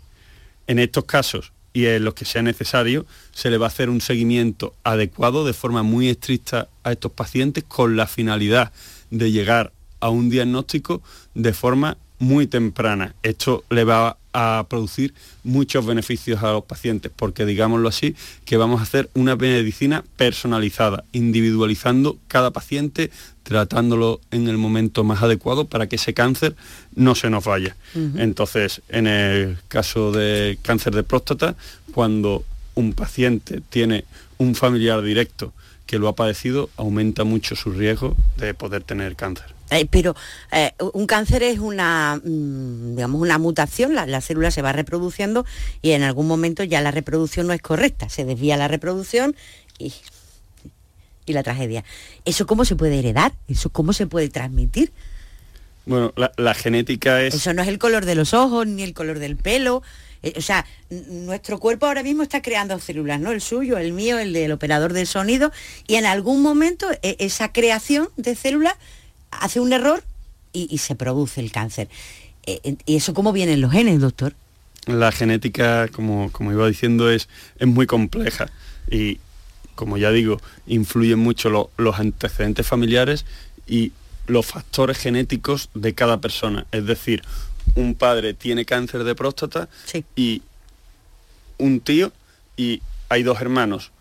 [0.67, 4.01] En estos casos, y en los que sea necesario, se le va a hacer un
[4.01, 8.73] seguimiento adecuado de forma muy estricta a estos pacientes con la finalidad
[9.11, 11.01] de llegar a un diagnóstico
[11.35, 13.15] de forma muy temprana.
[13.23, 15.13] Esto le va a producir
[15.43, 18.15] muchos beneficios a los pacientes, porque digámoslo así,
[18.45, 23.09] que vamos a hacer una medicina personalizada, individualizando cada paciente,
[23.43, 26.55] tratándolo en el momento más adecuado para que ese cáncer
[26.93, 27.75] no se nos vaya.
[28.17, 31.55] Entonces, en el caso de cáncer de próstata,
[31.93, 32.43] cuando
[32.75, 34.05] un paciente tiene
[34.37, 35.53] un familiar directo
[35.87, 39.58] que lo ha padecido, aumenta mucho su riesgo de poder tener cáncer.
[39.71, 40.15] Eh, pero
[40.51, 45.45] eh, un cáncer es una, mm, digamos, una mutación, la, célula se va reproduciendo
[45.81, 49.35] y en algún momento ya la reproducción no es correcta, se desvía la reproducción
[49.77, 49.93] y,
[51.25, 51.83] y la tragedia.
[52.25, 53.33] ¿Eso cómo se puede heredar?
[53.47, 54.91] ¿Eso cómo se puede transmitir?
[55.85, 57.33] Bueno, la, genética es...
[57.33, 59.81] Eso no es el color de los ojos ni el color del pelo.
[60.21, 63.31] Eh, o sea, nuestro cuerpo ahora mismo está creando células, ¿no?
[63.31, 65.51] El suyo, el mío, el del operador del sonido,
[65.87, 68.75] y en algún momento esa creación de células
[69.31, 70.03] hace un error
[70.51, 71.89] y, se produce el cáncer.
[72.45, 74.33] Eh, ¿Y eso cómo vienen los genes, doctor?
[74.87, 78.49] La genética, como, como iba diciendo, es, es muy compleja
[78.89, 79.19] y,
[79.75, 83.25] como ya digo, influyen mucho los antecedentes familiares
[83.67, 83.91] y
[84.27, 86.65] los factores genéticos de cada persona.
[86.71, 87.21] Es decir,
[87.75, 89.69] un padre tiene cáncer de próstata
[90.15, 90.41] y
[91.57, 92.11] un tío
[92.57, 93.91] y hay dos hermanos.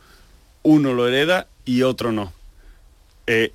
[0.62, 2.32] Uno lo hereda y otro no.
[3.26, 3.52] Eh,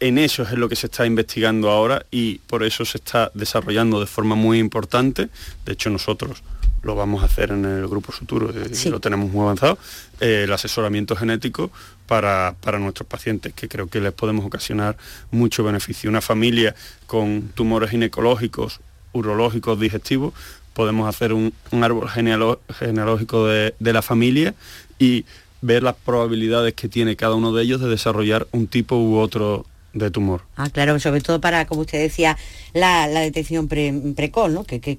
[0.00, 4.00] en eso es lo que se está investigando ahora y por eso se está desarrollando
[4.00, 5.28] de forma muy importante.
[5.64, 6.42] De hecho, nosotros
[6.82, 9.78] lo vamos a hacer en el grupo futuro, eh, lo tenemos muy avanzado,
[10.20, 11.70] eh, el asesoramiento genético
[12.06, 14.96] para, nuestros pacientes, que creo que les podemos ocasionar
[15.30, 16.08] mucho beneficio.
[16.08, 16.74] Una familia
[17.06, 18.80] con tumores ginecológicos,
[19.12, 20.34] urológicos, digestivos,
[20.72, 24.54] podemos hacer un, árbol genealógico de, de la familia
[25.00, 25.24] y
[25.60, 29.66] ver las probabilidades que tiene cada uno de ellos de desarrollar un tipo u otro
[29.98, 30.42] de tumor.
[30.56, 32.36] Ah, claro, sobre todo para, como usted decía,
[32.72, 34.64] la, detección precoz, ¿no?
[34.64, 34.98] que, que, es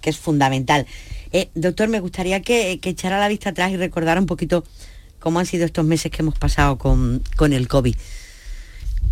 [0.00, 0.86] que, es fundamental.
[1.32, 4.64] Eh, doctor, me gustaría que, echara la vista atrás y recordara un poquito
[5.18, 7.96] cómo han sido estos meses que hemos pasado con, el COVID.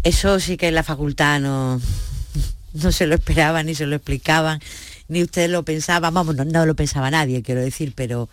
[0.05, 1.81] Eso sí que en la facultad no,
[2.75, 4.61] no se lo esperaba, ni se lo explicaban,
[5.09, 8.29] ni usted lo pensaba, vamos, no, no lo pensaba nadie, quiero decir, pero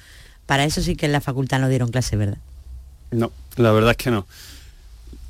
[0.45, 2.39] para eso sí que en la facultad no dieron clase, ¿verdad?
[3.11, 4.25] No, la verdad es que no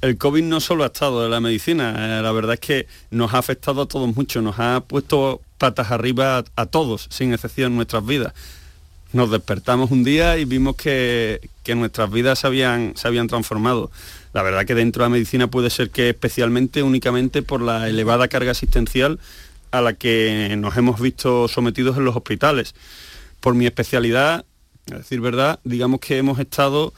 [0.01, 3.33] el COVID no solo ha estado en la medicina, eh, la verdad es que nos
[3.33, 8.05] ha afectado a todos mucho, nos ha puesto patas arriba a, todos, sin excepción nuestras
[8.05, 8.33] vidas.
[9.11, 11.41] Nos despertamos un día y vimos que,
[11.75, 13.91] nuestras vidas se habían, se habían transformado.
[14.33, 18.27] La verdad que dentro de la medicina puede ser que especialmente únicamente por la elevada
[18.27, 19.19] carga asistencial
[19.69, 22.73] a la que nos hemos visto sometidos en los hospitales.
[23.39, 24.45] Por mi especialidad,
[24.91, 26.91] a decir verdad, digamos que hemos estado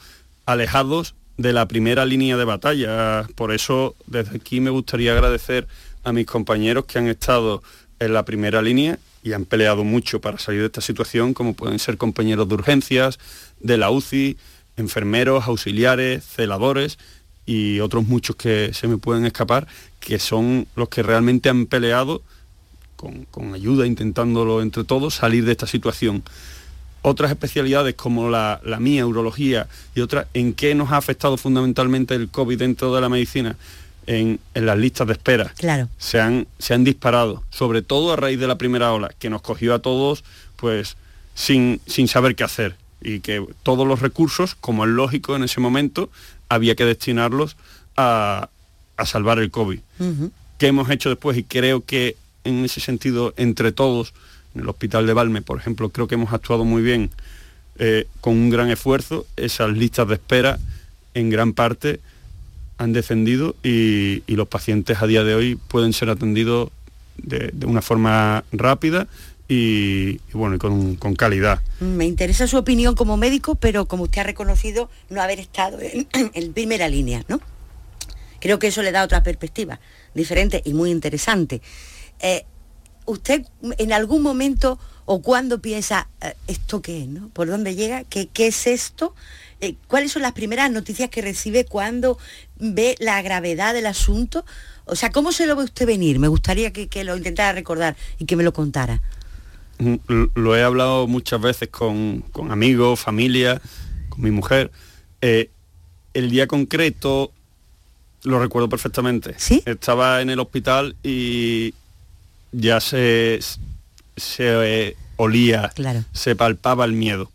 [0.46, 3.26] alejados de la primera línea de batalla.
[3.34, 5.66] Por eso, desde aquí me gustaría agradecer
[6.04, 7.62] a mis compañeros que han estado
[7.98, 11.78] en la primera línea y han peleado mucho para salir de esta situación, como pueden
[11.78, 13.18] ser compañeros de urgencias,
[13.60, 14.36] de la UCI,
[14.76, 16.98] enfermeros, auxiliares, celadores
[17.46, 19.66] y otros muchos que se me pueden escapar,
[20.00, 22.22] que son los que realmente han peleado
[23.30, 26.22] con, ayuda, intentándolo entre todos, salir de esta situación.
[27.02, 32.28] Otras especialidades como la, mía, urología y otras, ¿en qué nos ha afectado fundamentalmente el
[32.28, 33.56] COVID dentro de la medicina?
[34.06, 35.52] En, las listas de espera.
[35.56, 35.88] Claro.
[35.98, 39.42] Se han, se han disparado, sobre todo a raíz de la primera ola, que nos
[39.42, 40.24] cogió a todos
[40.56, 40.96] pues
[41.34, 45.60] sin, sin saber qué hacer y que todos los recursos, como es lógico en ese
[45.60, 46.10] momento,
[46.48, 47.56] había que destinarlos
[47.96, 48.48] a,
[49.04, 49.80] salvar el COVID.
[50.58, 51.36] ¿Qué hemos hecho después?
[51.36, 54.14] Y creo que en ese sentido, entre todos,
[54.54, 57.10] en el Hospital de Valme, por ejemplo, creo que hemos actuado muy bien
[57.78, 59.26] eh, con un gran esfuerzo.
[59.36, 60.58] Esas listas de espera,
[61.14, 62.00] en gran parte,
[62.78, 66.70] han descendido y, los pacientes a día de hoy pueden ser atendidos
[67.16, 69.06] de, una forma rápida
[69.48, 71.60] y, bueno, con, calidad.
[71.80, 76.08] Me interesa su opinión como médico, pero como usted ha reconocido, no haber estado en,
[76.34, 77.40] en primera línea, ¿no?
[78.40, 79.78] Creo que eso le da otra perspectiva
[80.14, 81.62] diferente y muy interesante.
[82.20, 82.44] Eh,
[83.04, 83.44] ¿Usted
[83.78, 87.08] en algún momento o cuando piensa, eh, ¿esto qué es?
[87.08, 87.28] No?
[87.28, 88.04] ¿Por dónde llega?
[88.04, 89.14] ¿Qué, qué es esto?
[89.60, 92.18] Eh, ¿Cuáles son las primeras noticias que recibe cuando
[92.58, 94.44] ve la gravedad del asunto?
[94.84, 96.18] O sea, ¿cómo se lo ve usted venir?
[96.18, 99.02] Me gustaría que, lo intentara recordar y que me lo contara.
[99.78, 99.96] Mm,
[100.34, 103.60] lo he hablado muchas veces con, amigos, familia,
[104.08, 104.70] con mi mujer.
[105.20, 107.32] el día concreto
[108.24, 109.34] lo recuerdo perfectamente.
[109.36, 109.62] ¿Sí?
[109.66, 111.74] Estaba en el hospital y,
[112.52, 113.40] ya se,
[114.16, 115.72] se eh, olía,
[116.12, 117.30] se palpaba el miedo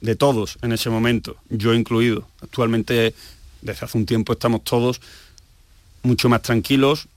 [0.00, 2.26] de todos en ese momento, yo incluido.
[2.40, 3.14] Actualmente,
[3.60, 5.00] desde hace un tiempo, estamos todos
[6.02, 7.08] mucho más tranquilos,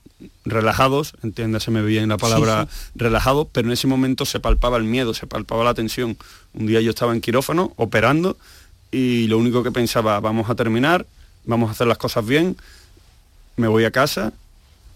[0.44, 5.12] relajados, entiéndase me bien la palabra relajados, pero en ese momento se palpaba el miedo,
[5.14, 6.16] se palpaba la tensión.
[6.54, 8.36] Un día yo estaba en quirófano operando
[8.90, 11.06] y lo único que pensaba, vamos a terminar,
[11.44, 12.56] vamos a hacer las cosas bien,
[13.56, 14.32] me voy a casa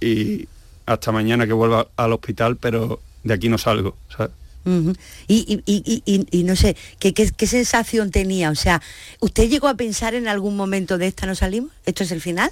[0.00, 0.48] y,
[0.92, 3.96] hasta mañana que vuelva al hospital, pero de aquí no salgo.
[5.28, 8.50] y, no sé, ¿qué, ¿qué, sensación tenía?
[8.50, 8.82] O sea,
[9.20, 11.70] ¿usted llegó a pensar en algún momento de esta no salimos?
[11.86, 12.50] ¿Esto es el final?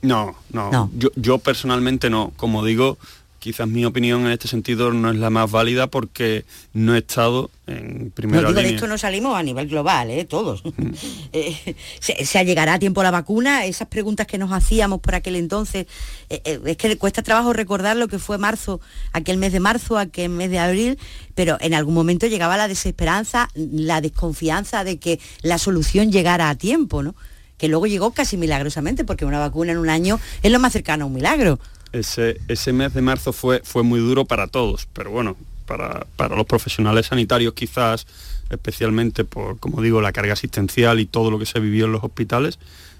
[0.00, 0.70] No, no.
[0.70, 0.90] no.
[0.96, 2.32] Yo, yo personalmente no.
[2.36, 2.96] Como digo,
[3.40, 7.50] quizás mi opinión en este sentido no es la más válida porque no he estado
[7.66, 10.24] en primera no, digo, de esto no salimos a nivel global, ¿eh?
[10.24, 10.62] todos.
[10.64, 10.90] Mm.
[11.32, 13.64] Eh, se, llegará a tiempo la vacuna?
[13.64, 15.86] Esas preguntas que nos hacíamos por aquel entonces,
[16.28, 18.80] eh, eh, es que le cuesta trabajo recordar lo que fue marzo,
[19.12, 20.98] aquel mes de marzo, aquel mes de abril,
[21.34, 26.56] pero en algún momento llegaba la desesperanza, la desconfianza de que la solución llegara a
[26.56, 27.14] tiempo, ¿no?
[27.56, 31.04] Que luego llegó casi milagrosamente, porque una vacuna en un año es lo más cercano
[31.04, 31.60] a un milagro
[31.92, 35.36] ese, ese mes de marzo fue, fue muy duro para todos, pero bueno,
[35.66, 38.06] para, los profesionales sanitarios quizás,
[38.50, 42.02] especialmente por, como digo, la carga asistencial y todo lo que se vivió en los
[42.02, 42.58] hospitales,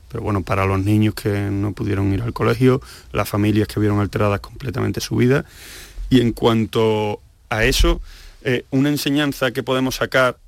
[0.09, 2.81] pero bueno, para los niños que no pudieron ir al colegio,
[3.13, 5.45] las familias que vieron alteradas completamente su vida.
[6.09, 8.01] Y en cuanto a eso,
[8.43, 10.39] eh, una enseñanza que podemos sacar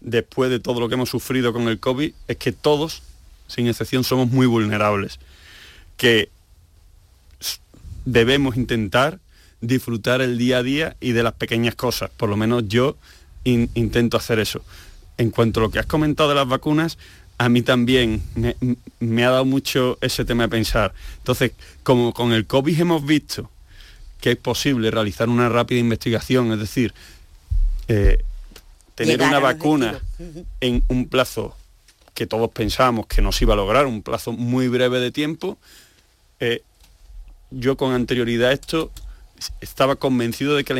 [0.00, 3.02] después de todo lo que hemos sufrido con el COVID es que todos,
[3.48, 5.18] sin excepción, somos muy vulnerables.
[5.98, 6.30] Que
[8.04, 9.18] debemos intentar
[9.60, 12.10] disfrutar el día a día y de las pequeñas cosas.
[12.10, 12.96] Por lo menos yo
[13.44, 14.62] intento hacer eso.
[15.18, 16.98] En cuanto a lo que has comentado de las vacunas,
[17.38, 18.22] a mí también
[19.00, 20.94] me, ha dado mucho ese tema de pensar.
[21.18, 23.50] Entonces, como con el COVID hemos visto
[24.20, 26.94] que es posible realizar una rápida investigación, es decir,
[27.88, 28.22] eh,
[28.94, 30.00] tener una vacuna
[30.60, 31.56] en un plazo
[32.14, 35.58] que todos pensamos que nos iba a lograr, un plazo muy breve de tiempo,
[36.38, 36.62] eh,
[37.52, 38.90] yo con anterioridad a esto
[39.60, 40.74] estaba convencido de que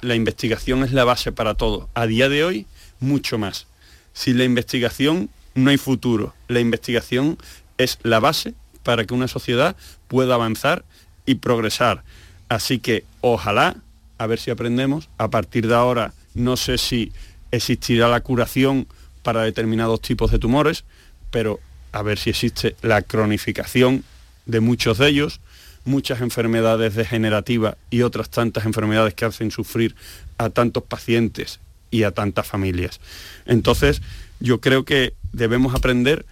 [0.00, 1.88] la, investigación es la base para todo.
[1.94, 2.66] A día de hoy,
[3.00, 3.66] mucho más.
[4.12, 6.34] Sin la investigación no hay futuro.
[6.48, 7.38] La investigación
[7.78, 9.76] es la base para que una sociedad
[10.08, 10.84] pueda avanzar
[11.26, 12.04] y progresar.
[12.48, 13.76] Así que ojalá,
[14.18, 17.12] a ver si aprendemos, a partir de ahora no sé si
[17.50, 18.86] existirá la curación
[19.22, 20.84] para determinados tipos de tumores,
[21.30, 21.60] pero
[21.92, 24.04] a ver si existe la cronificación
[24.44, 25.40] de muchos de ellos,
[25.86, 29.94] muchas enfermedades degenerativas y otras tantas enfermedades que hacen sufrir
[30.36, 31.58] a tantos pacientes
[31.90, 33.00] y a tantas familias.
[33.46, 34.02] Entonces,
[34.40, 36.26] yo creo que debemos aprender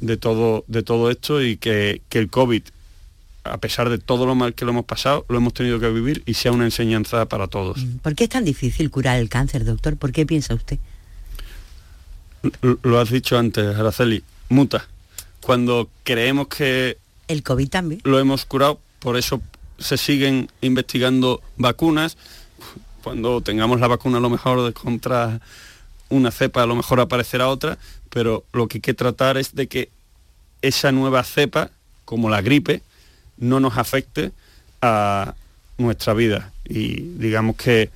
[0.00, 2.62] de todo, de todo esto y que, el COVID
[3.44, 6.22] a pesar de todo lo mal que lo hemos pasado, lo hemos tenido que vivir
[6.26, 7.84] y sea una enseñanza para todos.
[8.00, 9.96] ¿Por qué es tan difícil curar el cáncer, doctor?
[9.96, 10.78] ¿Por qué piensa usted?
[12.62, 14.86] L- Lo has dicho antes, Araceli, muta.
[15.40, 16.98] Cuando creemos que
[17.28, 18.00] El COVID también.
[18.04, 19.42] lo hemos curado, por eso
[19.78, 22.16] se siguen investigando vacunas.
[23.02, 25.40] Cuando tengamos la vacuna a lo mejor contra
[26.08, 27.78] una cepa, a lo mejor aparecerá otra,
[28.10, 29.88] pero lo que hay que tratar es de que
[30.60, 31.70] esa nueva cepa,
[32.04, 32.82] como la gripe,
[33.38, 34.30] no nos afecte
[34.80, 35.34] a
[35.78, 37.90] nuestra vida y digamos que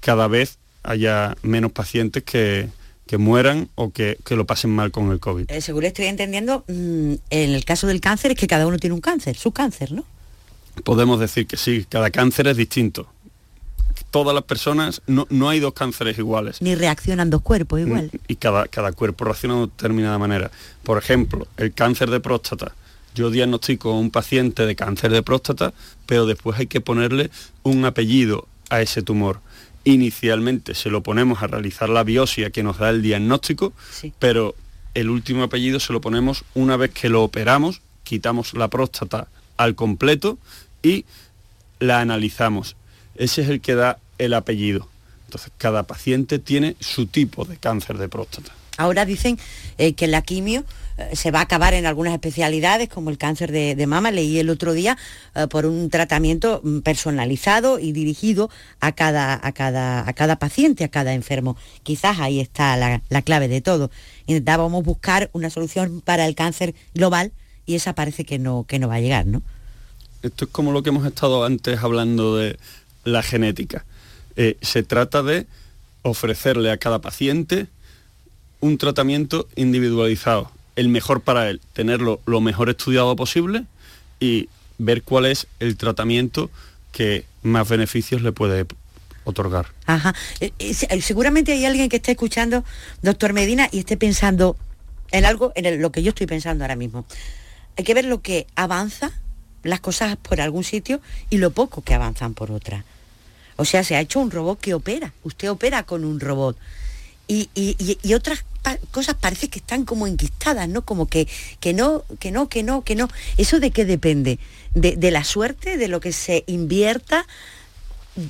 [0.00, 2.68] cada vez haya menos pacientes que,
[3.16, 5.48] mueran o que, lo pasen mal con el COVID.
[5.48, 8.94] Eh, según estoy entendiendo, mm, en el caso del cáncer es que cada uno tiene
[8.94, 10.04] un cáncer, su cáncer, ¿no?
[10.82, 13.06] Podemos decir que sí, cada cáncer es distinto.
[14.10, 16.60] Todas las personas, no, no hay dos cánceres iguales.
[16.62, 18.10] Ni reaccionan dos cuerpos igual.
[18.28, 20.50] Y cada, cada cuerpo reacciona de determinada manera.
[20.82, 22.74] Por ejemplo, el cáncer de próstata.
[23.14, 25.72] Yo diagnostico a un paciente de cáncer de próstata,
[26.06, 27.30] pero después hay que ponerle
[27.62, 29.40] un apellido a ese tumor.
[29.84, 34.12] Inicialmente se lo ponemos a realizar la biopsia que nos da el diagnóstico, Sí.
[34.18, 34.54] pero
[34.94, 39.74] el último apellido se lo ponemos una vez que lo operamos, quitamos la próstata al
[39.76, 40.38] completo
[40.84, 41.04] y
[41.80, 42.76] la analizamos.
[43.16, 44.88] Ese es el que da el apellido.
[45.26, 48.52] Entonces, cada paciente tiene su tipo de cáncer de próstata.
[48.76, 49.38] Ahora dicen
[49.78, 50.64] eh, que la quimio
[50.98, 54.50] eh, se va a acabar en algunas especialidades, como el cáncer de, mama, leí el
[54.50, 54.98] otro día,
[55.34, 60.84] eh, por un tratamiento mm, personalizado y dirigido a cada, a, cada, a cada paciente,
[60.84, 61.56] a cada enfermo.
[61.84, 63.90] Quizás ahí está la, la clave de todo.
[64.26, 67.32] Intentábamos buscar una solución para el cáncer global
[67.66, 69.42] y esa parece que no, que no va a llegar, ¿no?
[70.24, 72.58] Esto es como lo que hemos estado antes hablando de
[73.04, 73.84] la genética.
[74.36, 75.46] Eh, se trata de
[76.02, 77.66] ofrecerle a cada paciente
[78.60, 83.64] un tratamiento individualizado, el mejor para él, tenerlo lo mejor estudiado posible
[84.18, 84.48] y
[84.78, 86.50] ver cuál es el tratamiento
[86.90, 88.64] que más beneficios le puede
[89.24, 89.66] otorgar.
[89.84, 90.14] Ajá.
[90.40, 92.64] Eh, eh, se- seguramente hay alguien que esté escuchando,
[93.02, 94.56] doctor Medina, y esté pensando
[95.10, 97.04] en algo, en lo que yo estoy pensando ahora mismo.
[97.76, 99.12] Hay que ver lo que avanza,
[99.64, 101.00] las cosas por algún sitio,
[101.30, 102.84] y lo poco que avanzan por otra.
[103.56, 105.12] O sea, se ha hecho un robot que opera.
[105.22, 106.56] Usted opera con un robot.
[107.26, 108.44] Y, y- y- otras
[108.90, 110.82] cosas parece que están como enquistadas, ¿no?
[110.82, 111.26] Como que,
[111.60, 113.08] que no, que no, que no, que no.
[113.38, 114.38] ¿Eso de qué depende?
[114.74, 115.78] ¿De, de la suerte?
[115.78, 117.26] ¿De lo que se invierta?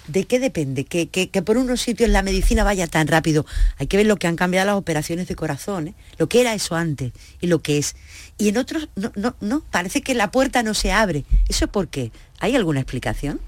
[0.06, 0.84] ¿De qué depende?
[0.84, 3.44] Que, que- que por unos sitios la medicina vaya tan rápido.
[3.76, 5.94] Hay que ver lo que han cambiado las operaciones de corazón, ¿eh?
[6.18, 7.94] lo que era eso antes y lo que es.
[8.38, 11.24] Y en otros, no, no, no, parece que la puerta no se abre.
[11.48, 12.10] ¿Eso por qué?
[12.40, 13.40] ¿Hay alguna explicación?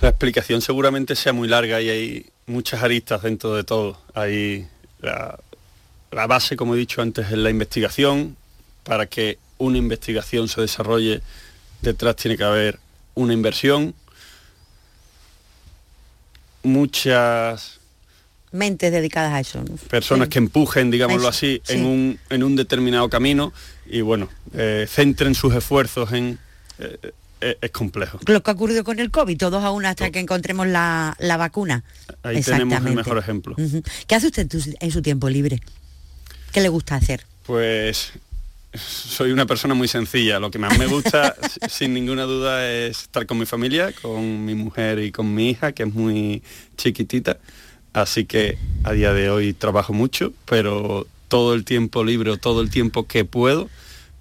[0.00, 4.00] La explicación seguramente sea muy larga y hay muchas aristas dentro de todo.
[4.14, 4.66] Hay
[5.00, 5.38] la,
[6.12, 8.36] la base, como he dicho antes, es la investigación.
[8.84, 11.20] Para que una investigación se desarrolle,
[11.82, 12.78] detrás tiene que haber
[13.14, 13.94] una inversión.
[16.62, 17.78] Muchas
[18.50, 19.62] Mentes dedicadas a eso.
[19.62, 19.76] ¿no?
[19.88, 20.30] personas Sí.
[20.30, 21.74] que empujen, digámoslo así, sí.
[21.74, 23.52] en, un, en un determinado camino
[23.86, 26.38] y bueno, eh, centren sus esfuerzos en...
[26.78, 28.18] eh, eh, es complejo.
[28.26, 31.84] Lo que ha ocurrido con el COVID, todos aún hasta que encontremos la, la vacuna.
[32.24, 33.54] Ahí tenemos el mejor ejemplo.
[33.56, 33.82] Ujú.
[34.08, 34.48] ¿Qué hace usted
[34.80, 35.60] en su tiempo libre?
[36.52, 37.24] ¿Qué le gusta hacer?
[37.46, 38.12] Pues
[38.74, 40.38] soy una persona muy sencilla.
[40.40, 41.34] Lo que más me gusta,
[41.68, 45.72] sin ninguna duda, es estar con mi familia, con mi mujer y con mi hija,
[45.72, 46.42] que es muy
[46.76, 47.38] chiquitita.
[47.92, 52.60] Así que a día de hoy trabajo mucho, pero todo el tiempo libre, o todo
[52.60, 53.68] el tiempo que puedo,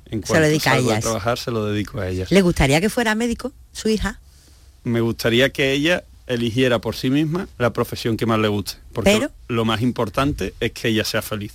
[0.05, 1.03] en Se lo cuanto dedica a salgo de ellas.
[1.03, 2.31] trabajar, se lo dedico a ellas.
[2.31, 4.19] ¿Le gustaría que fuera médico, su hija?
[4.83, 9.11] Me gustaría que ella eligiera por sí misma la profesión que más le guste, porque
[9.11, 11.53] Pero- lo más importante es que ella sea feliz.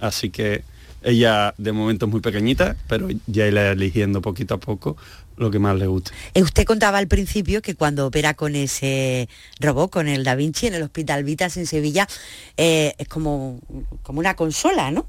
[0.00, 0.64] Así que
[1.04, 4.96] ella de momento es muy pequeñita, pero ya irá eligiendo poquito a poco
[5.36, 6.12] lo que más le guste.
[6.34, 9.28] Eh, Usted contaba al principio que cuando opera con ese
[9.60, 12.08] robot, con el Da Vinci en el Hospital Vitas en Sevilla,
[12.56, 13.60] eh, es como,
[14.02, 15.06] como una consola, ¿no?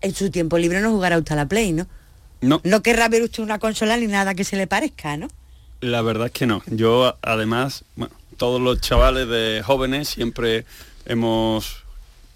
[0.00, 1.86] En su tiempo libre no jugará usted a la Play, ¿no?
[2.40, 5.28] No, No querrá ver usted una consola ni nada que se le parezca, ¿no?
[5.80, 6.62] la verdad es que no.
[6.68, 10.64] Yo además, bueno, todos los chavales de jóvenes siempre
[11.06, 11.81] hemos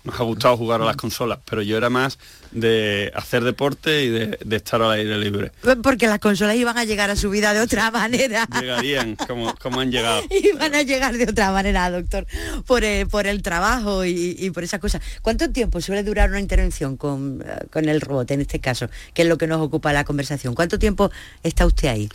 [0.06, 2.18] nos ha gustado jugar a las consolas, pero yo era más
[2.52, 5.52] de hacer deporte y de, de estar al aire libre.
[5.82, 8.46] Porque las consolas iban a llegar a su vida de otra manera.
[8.60, 10.22] Llegarían como, como han llegado.
[10.30, 12.26] Iban a llegar de otra manera, doctor,
[12.66, 15.02] por, eh, por el trabajo y, y por esas cosas.
[15.22, 19.22] ¿Cuánto tiempo suele durar una intervención con, eh, con el robot en este caso, que
[19.22, 20.54] es lo que nos ocupa la conversación?
[20.54, 21.10] ¿Cuánto tiempo
[21.42, 22.08] está usted ahí?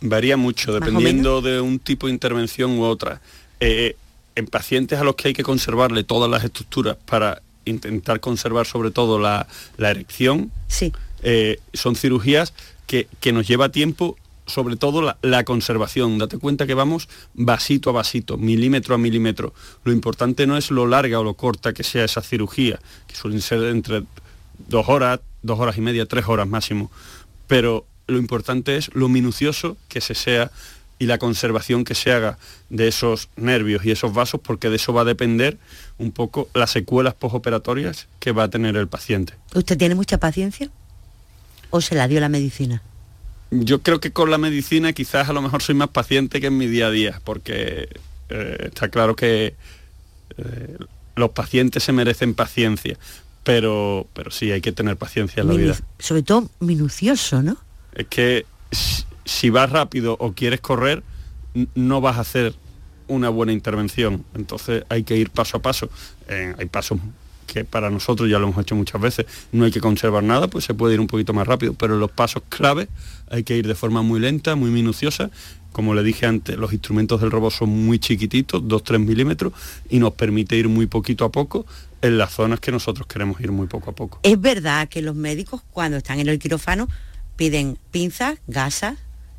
[0.00, 3.20] Varía mucho, dependiendo de un tipo de intervención u otra.
[3.58, 3.96] Eh,
[4.38, 8.90] en pacientes a los que hay que conservarle todas las estructuras para intentar conservar sobre
[8.90, 10.92] todo la, la erección, Sí.
[11.22, 12.54] eh, son cirugías
[12.86, 14.16] que, que nos lleva tiempo
[14.46, 16.16] sobre todo la, la, conservación.
[16.16, 19.52] Date cuenta que vamos vasito a vasito, milímetro a milímetro.
[19.84, 23.42] Lo importante no es lo larga o lo corta que sea esa cirugía, que suelen
[23.42, 24.04] ser entre
[24.68, 26.90] dos horas, dos horas y media, tres horas máximo.
[27.46, 30.50] Pero lo importante es lo minucioso que se sea
[30.98, 32.38] y la conservación que se haga
[32.70, 35.58] de esos nervios y esos vasos, porque de eso va a depender
[35.98, 39.34] un poco las secuelas postoperatorias que va a tener el paciente.
[39.54, 40.70] ¿Usted tiene mucha paciencia
[41.70, 42.82] o se la dio la medicina?
[43.50, 46.58] Yo creo que con la medicina quizás a lo mejor soy más paciente que en
[46.58, 47.88] mi día a día, porque
[48.28, 49.54] eh, está claro que
[50.36, 50.76] eh,
[51.16, 52.98] los pacientes se merecen paciencia,
[53.44, 55.78] pero, pero sí hay que tener paciencia en la Minu vida.
[55.98, 57.56] Sobre todo minucioso, ¿no?
[57.94, 58.44] Es que
[59.28, 61.02] si, vas rápido o quieres correr,
[61.74, 62.54] no vas a hacer
[63.06, 64.24] una buena intervención.
[64.34, 65.90] Entonces hay que ir paso a paso.
[66.28, 66.98] Eh, hay pasos
[67.46, 70.66] que para nosotros ya lo hemos hecho muchas veces, no hay que conservar nada, pues
[70.66, 72.88] se puede ir un poquito más rápido, pero los pasos clave
[73.30, 75.30] hay que ir de forma muy lenta, muy minuciosa.
[75.72, 79.52] Como le dije antes, los instrumentos del robot son muy chiquititos, 2-3 milímetros,
[79.88, 81.66] y nos permite ir muy poquito a poco
[82.02, 84.20] en las zonas que nosotros queremos ir muy poco a poco.
[84.22, 86.88] Es verdad que los médicos cuando están en el quirófano
[87.36, 88.98] piden pinzas, gasas,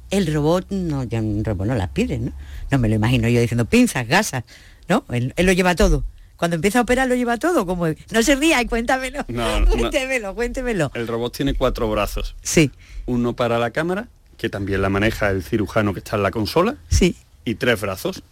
[0.09, 2.31] el robot no, ya el robot no las pide, ¿no?
[2.71, 4.43] No me lo imagino yo diciendo pinzas, gasas,
[4.87, 5.05] ¿no?
[5.09, 6.03] Él, él lo lleva todo
[6.39, 9.25] cuando empieza a operar lo lleva todo, como no se ría y cuéntamelo.
[9.27, 9.67] No, no.
[9.67, 10.89] cuéntemelo, cuéntemelo.
[10.95, 12.33] El robot tiene cuatro brazos.
[12.41, 12.71] Sí.
[13.05, 14.07] Uno para la cámara,
[14.37, 16.77] que también la maneja el cirujano que está en la consola.
[16.87, 17.17] Sí.
[17.43, 18.23] Y tres brazos.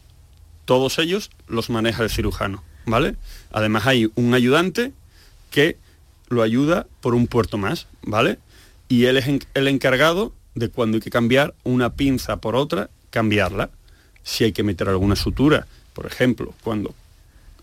[0.63, 3.15] Todos ellos los maneja el cirujano, ¿vale?
[3.51, 4.93] Además hay un ayudante
[5.51, 5.75] que
[6.30, 8.39] lo ayuda por un puerto más, ¿vale?
[8.88, 13.70] Y él es el encargado de cuando hay que cambiar una pinza por otra, cambiarla.
[14.24, 16.93] Si hay que meter alguna sutura, por ejemplo, cuando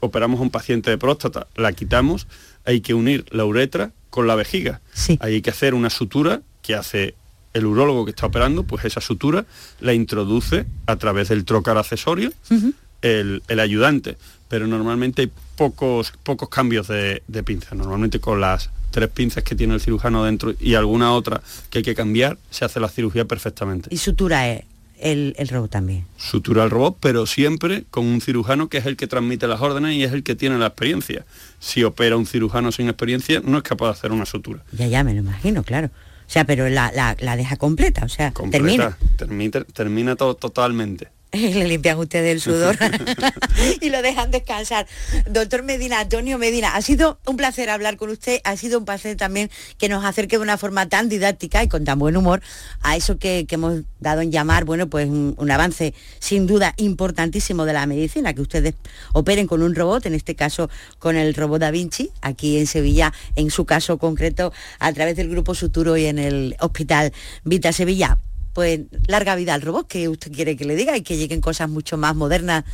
[0.01, 2.27] operamos a un paciente de próstata, la quitamos,
[2.65, 4.81] hay que unir la uretra con la vejiga.
[4.93, 5.19] Sí.
[5.21, 7.15] Hay que hacer una sutura que hace
[7.53, 9.45] el urólogo que está operando, pues esa sutura
[9.81, 12.75] la introduce a través del trocar accesorio uh -huh.
[13.03, 14.17] el, el, ayudante.
[14.49, 17.75] Pero normalmente hay pocos, pocos cambios de, de pinza.
[17.75, 21.85] Normalmente con las tres pinzas que tiene el cirujano dentro y alguna otra que hay
[21.85, 23.89] que cambiar, se hace la cirugía perfectamente.
[23.93, 24.63] ¿Y sutura es?
[25.01, 26.07] el, el, robot también.
[26.17, 29.97] Sutura el robot, pero siempre con un cirujano que es el que transmite las órdenes
[29.97, 31.27] y es el que tiene la experiencia.
[31.59, 34.63] Si opera un cirujano sin experiencia, no es capaz de hacer una sutura.
[34.71, 35.89] Ya, ya, me lo imagino, claro.
[35.89, 38.97] O sea, pero la, la, la deja completa, o sea, completa, termina.
[39.17, 41.09] Termina, termina todo totalmente.
[41.55, 42.77] le limpian ustedes el sudor
[43.81, 44.87] y lo dejan descansar.
[45.29, 49.17] Doctor Medina, Antonio Medina, ha sido un placer hablar con usted, ha sido un placer
[49.17, 52.41] también que nos acerque de una forma tan didáctica y con tan buen humor
[52.83, 56.75] a eso que, que hemos dado en llamar, bueno, pues un, un, avance sin duda
[56.77, 58.75] importantísimo de la medicina, que ustedes
[59.13, 60.69] operen con un robot, en este caso
[60.99, 65.29] con el robot Da Vinci, aquí en Sevilla, en su caso concreto, a través del
[65.29, 67.13] Grupo Suturo y en el Hospital
[67.45, 68.19] Vita Sevilla
[68.55, 71.69] pues larga vida al robot, que usted quiere que le diga y que lleguen cosas
[71.69, 72.65] mucho más modernas.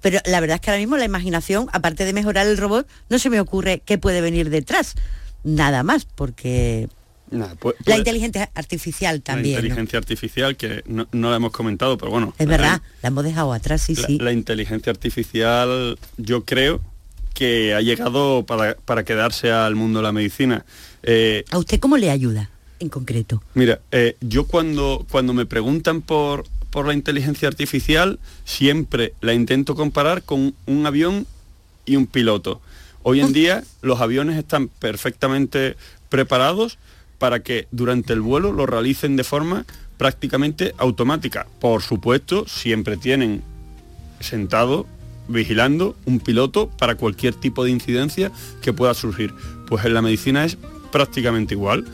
[0.00, 3.18] Pero la verdad es que ahora mismo la imaginación, aparte de mejorar el robot, no
[3.18, 4.94] se me ocurre qué puede venir detrás.
[5.44, 6.88] Nada más, porque
[7.30, 9.54] la inteligencia artificial también.
[9.54, 10.02] La inteligencia ¿no?
[10.02, 12.34] artificial, que no, no, la hemos comentado, pero bueno.
[12.38, 14.18] Es verdad, la, la hemos dejado atrás, sí, la, sí.
[14.18, 16.80] La inteligencia artificial, yo creo
[17.34, 20.64] que ha llegado para, para quedarse al mundo de la medicina.
[21.02, 22.50] Eh, ¿A usted cómo le ayuda?
[22.78, 23.42] En concreto?
[23.54, 29.74] Mira, eh, yo cuando, cuando me preguntan por, por la inteligencia artificial, siempre la intento
[29.74, 31.26] comparar con un avión
[31.84, 32.60] y un piloto.
[33.02, 35.76] Hoy en día los aviones están perfectamente
[36.08, 36.78] preparados
[37.18, 39.64] para que durante el vuelo lo realicen de forma
[39.96, 41.46] prácticamente automática.
[41.60, 43.42] Por supuesto, siempre tienen
[44.20, 44.86] sentado,
[45.28, 49.32] vigilando, un piloto para cualquier tipo de incidencia que pueda surgir.
[49.68, 50.58] Pues en la medicina es
[50.92, 51.84] prácticamente igual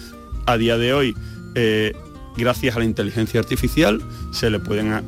[0.47, 1.15] a día de hoy,
[1.55, 1.93] eh,
[2.37, 5.03] gracias a la inteligencia artificial, se le pueden a,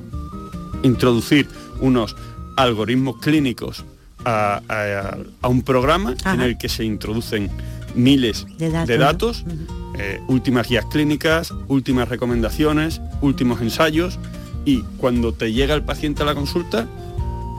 [0.82, 1.48] introducir
[1.80, 2.16] unos
[2.56, 3.84] algoritmos clínicos
[4.24, 6.34] a, a, a un programa Ajá.
[6.34, 7.50] en el que se introducen
[7.94, 9.52] miles de datos, de datos ¿no?
[9.52, 10.00] -huh.
[10.00, 14.18] eh, últimas guías clínicas, últimas recomendaciones, últimos ensayos
[14.64, 16.86] y cuando te llega el paciente a la consulta,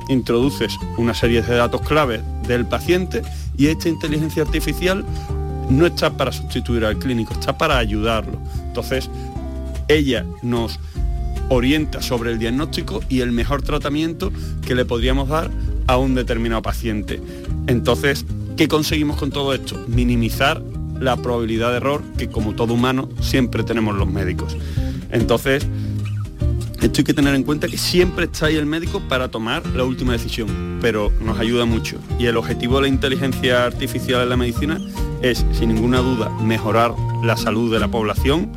[0.10, 3.22] introduces una serie de datos claves del paciente
[3.58, 5.06] y esta inteligencia artificial
[5.70, 8.40] no está para sustituir al clínico, está para ayudarlo.
[8.68, 9.10] Entonces,
[9.88, 10.80] ella nos
[11.50, 14.32] orienta sobre el diagnóstico y el mejor tratamiento
[14.66, 15.52] que le podríamos dar
[15.88, 17.22] a un determinado paciente.
[17.68, 18.26] Entonces,
[18.58, 19.84] ¿qué conseguimos con todo esto?
[19.88, 20.62] Minimizar
[21.00, 24.56] la probabilidad de error que como todo humano siempre tenemos los médicos.
[25.12, 25.68] Entonces,
[26.86, 29.84] esto hay que tener en cuenta que siempre está ahí el médico para tomar la
[29.84, 31.98] última decisión, pero nos ayuda mucho.
[32.20, 34.80] Y el objetivo de la inteligencia artificial en la medicina
[35.24, 38.52] es, sin ninguna duda, mejorar la salud de la población,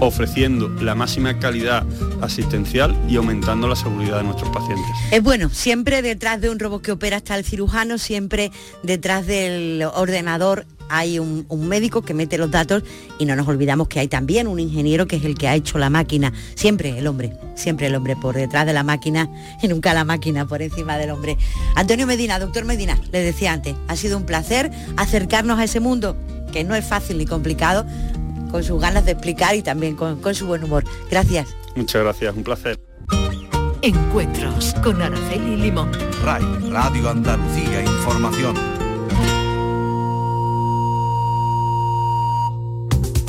[0.00, 1.84] ofreciendo la máxima calidad
[2.22, 4.86] asistencial y aumentando la seguridad de nuestros pacientes.
[5.10, 8.50] Es bueno, siempre detrás de un robot que opera está el cirujano, siempre
[8.82, 12.82] detrás del ordenador hay un, médico que mete los datos
[13.18, 15.78] y no nos olvidamos que hay también un ingeniero que es el que ha hecho
[15.78, 16.32] la máquina.
[16.54, 19.28] Siempre el hombre, siempre el hombre por detrás de la máquina
[19.62, 21.36] y nunca la máquina por encima del hombre.
[21.74, 26.16] Antonio Medina, doctor Medina, le decía antes, ha sido un placer acercarnos a ese mundo
[26.52, 27.84] que no es fácil ni complicado,
[28.50, 30.84] con sus ganas de explicar y también con, con su buen humor.
[31.10, 31.48] Gracias.
[31.74, 32.78] Muchas gracias, un placer.
[33.82, 35.90] Encuentros con Araceli Limón.
[36.22, 38.83] RAI, Radio Andalucía Información.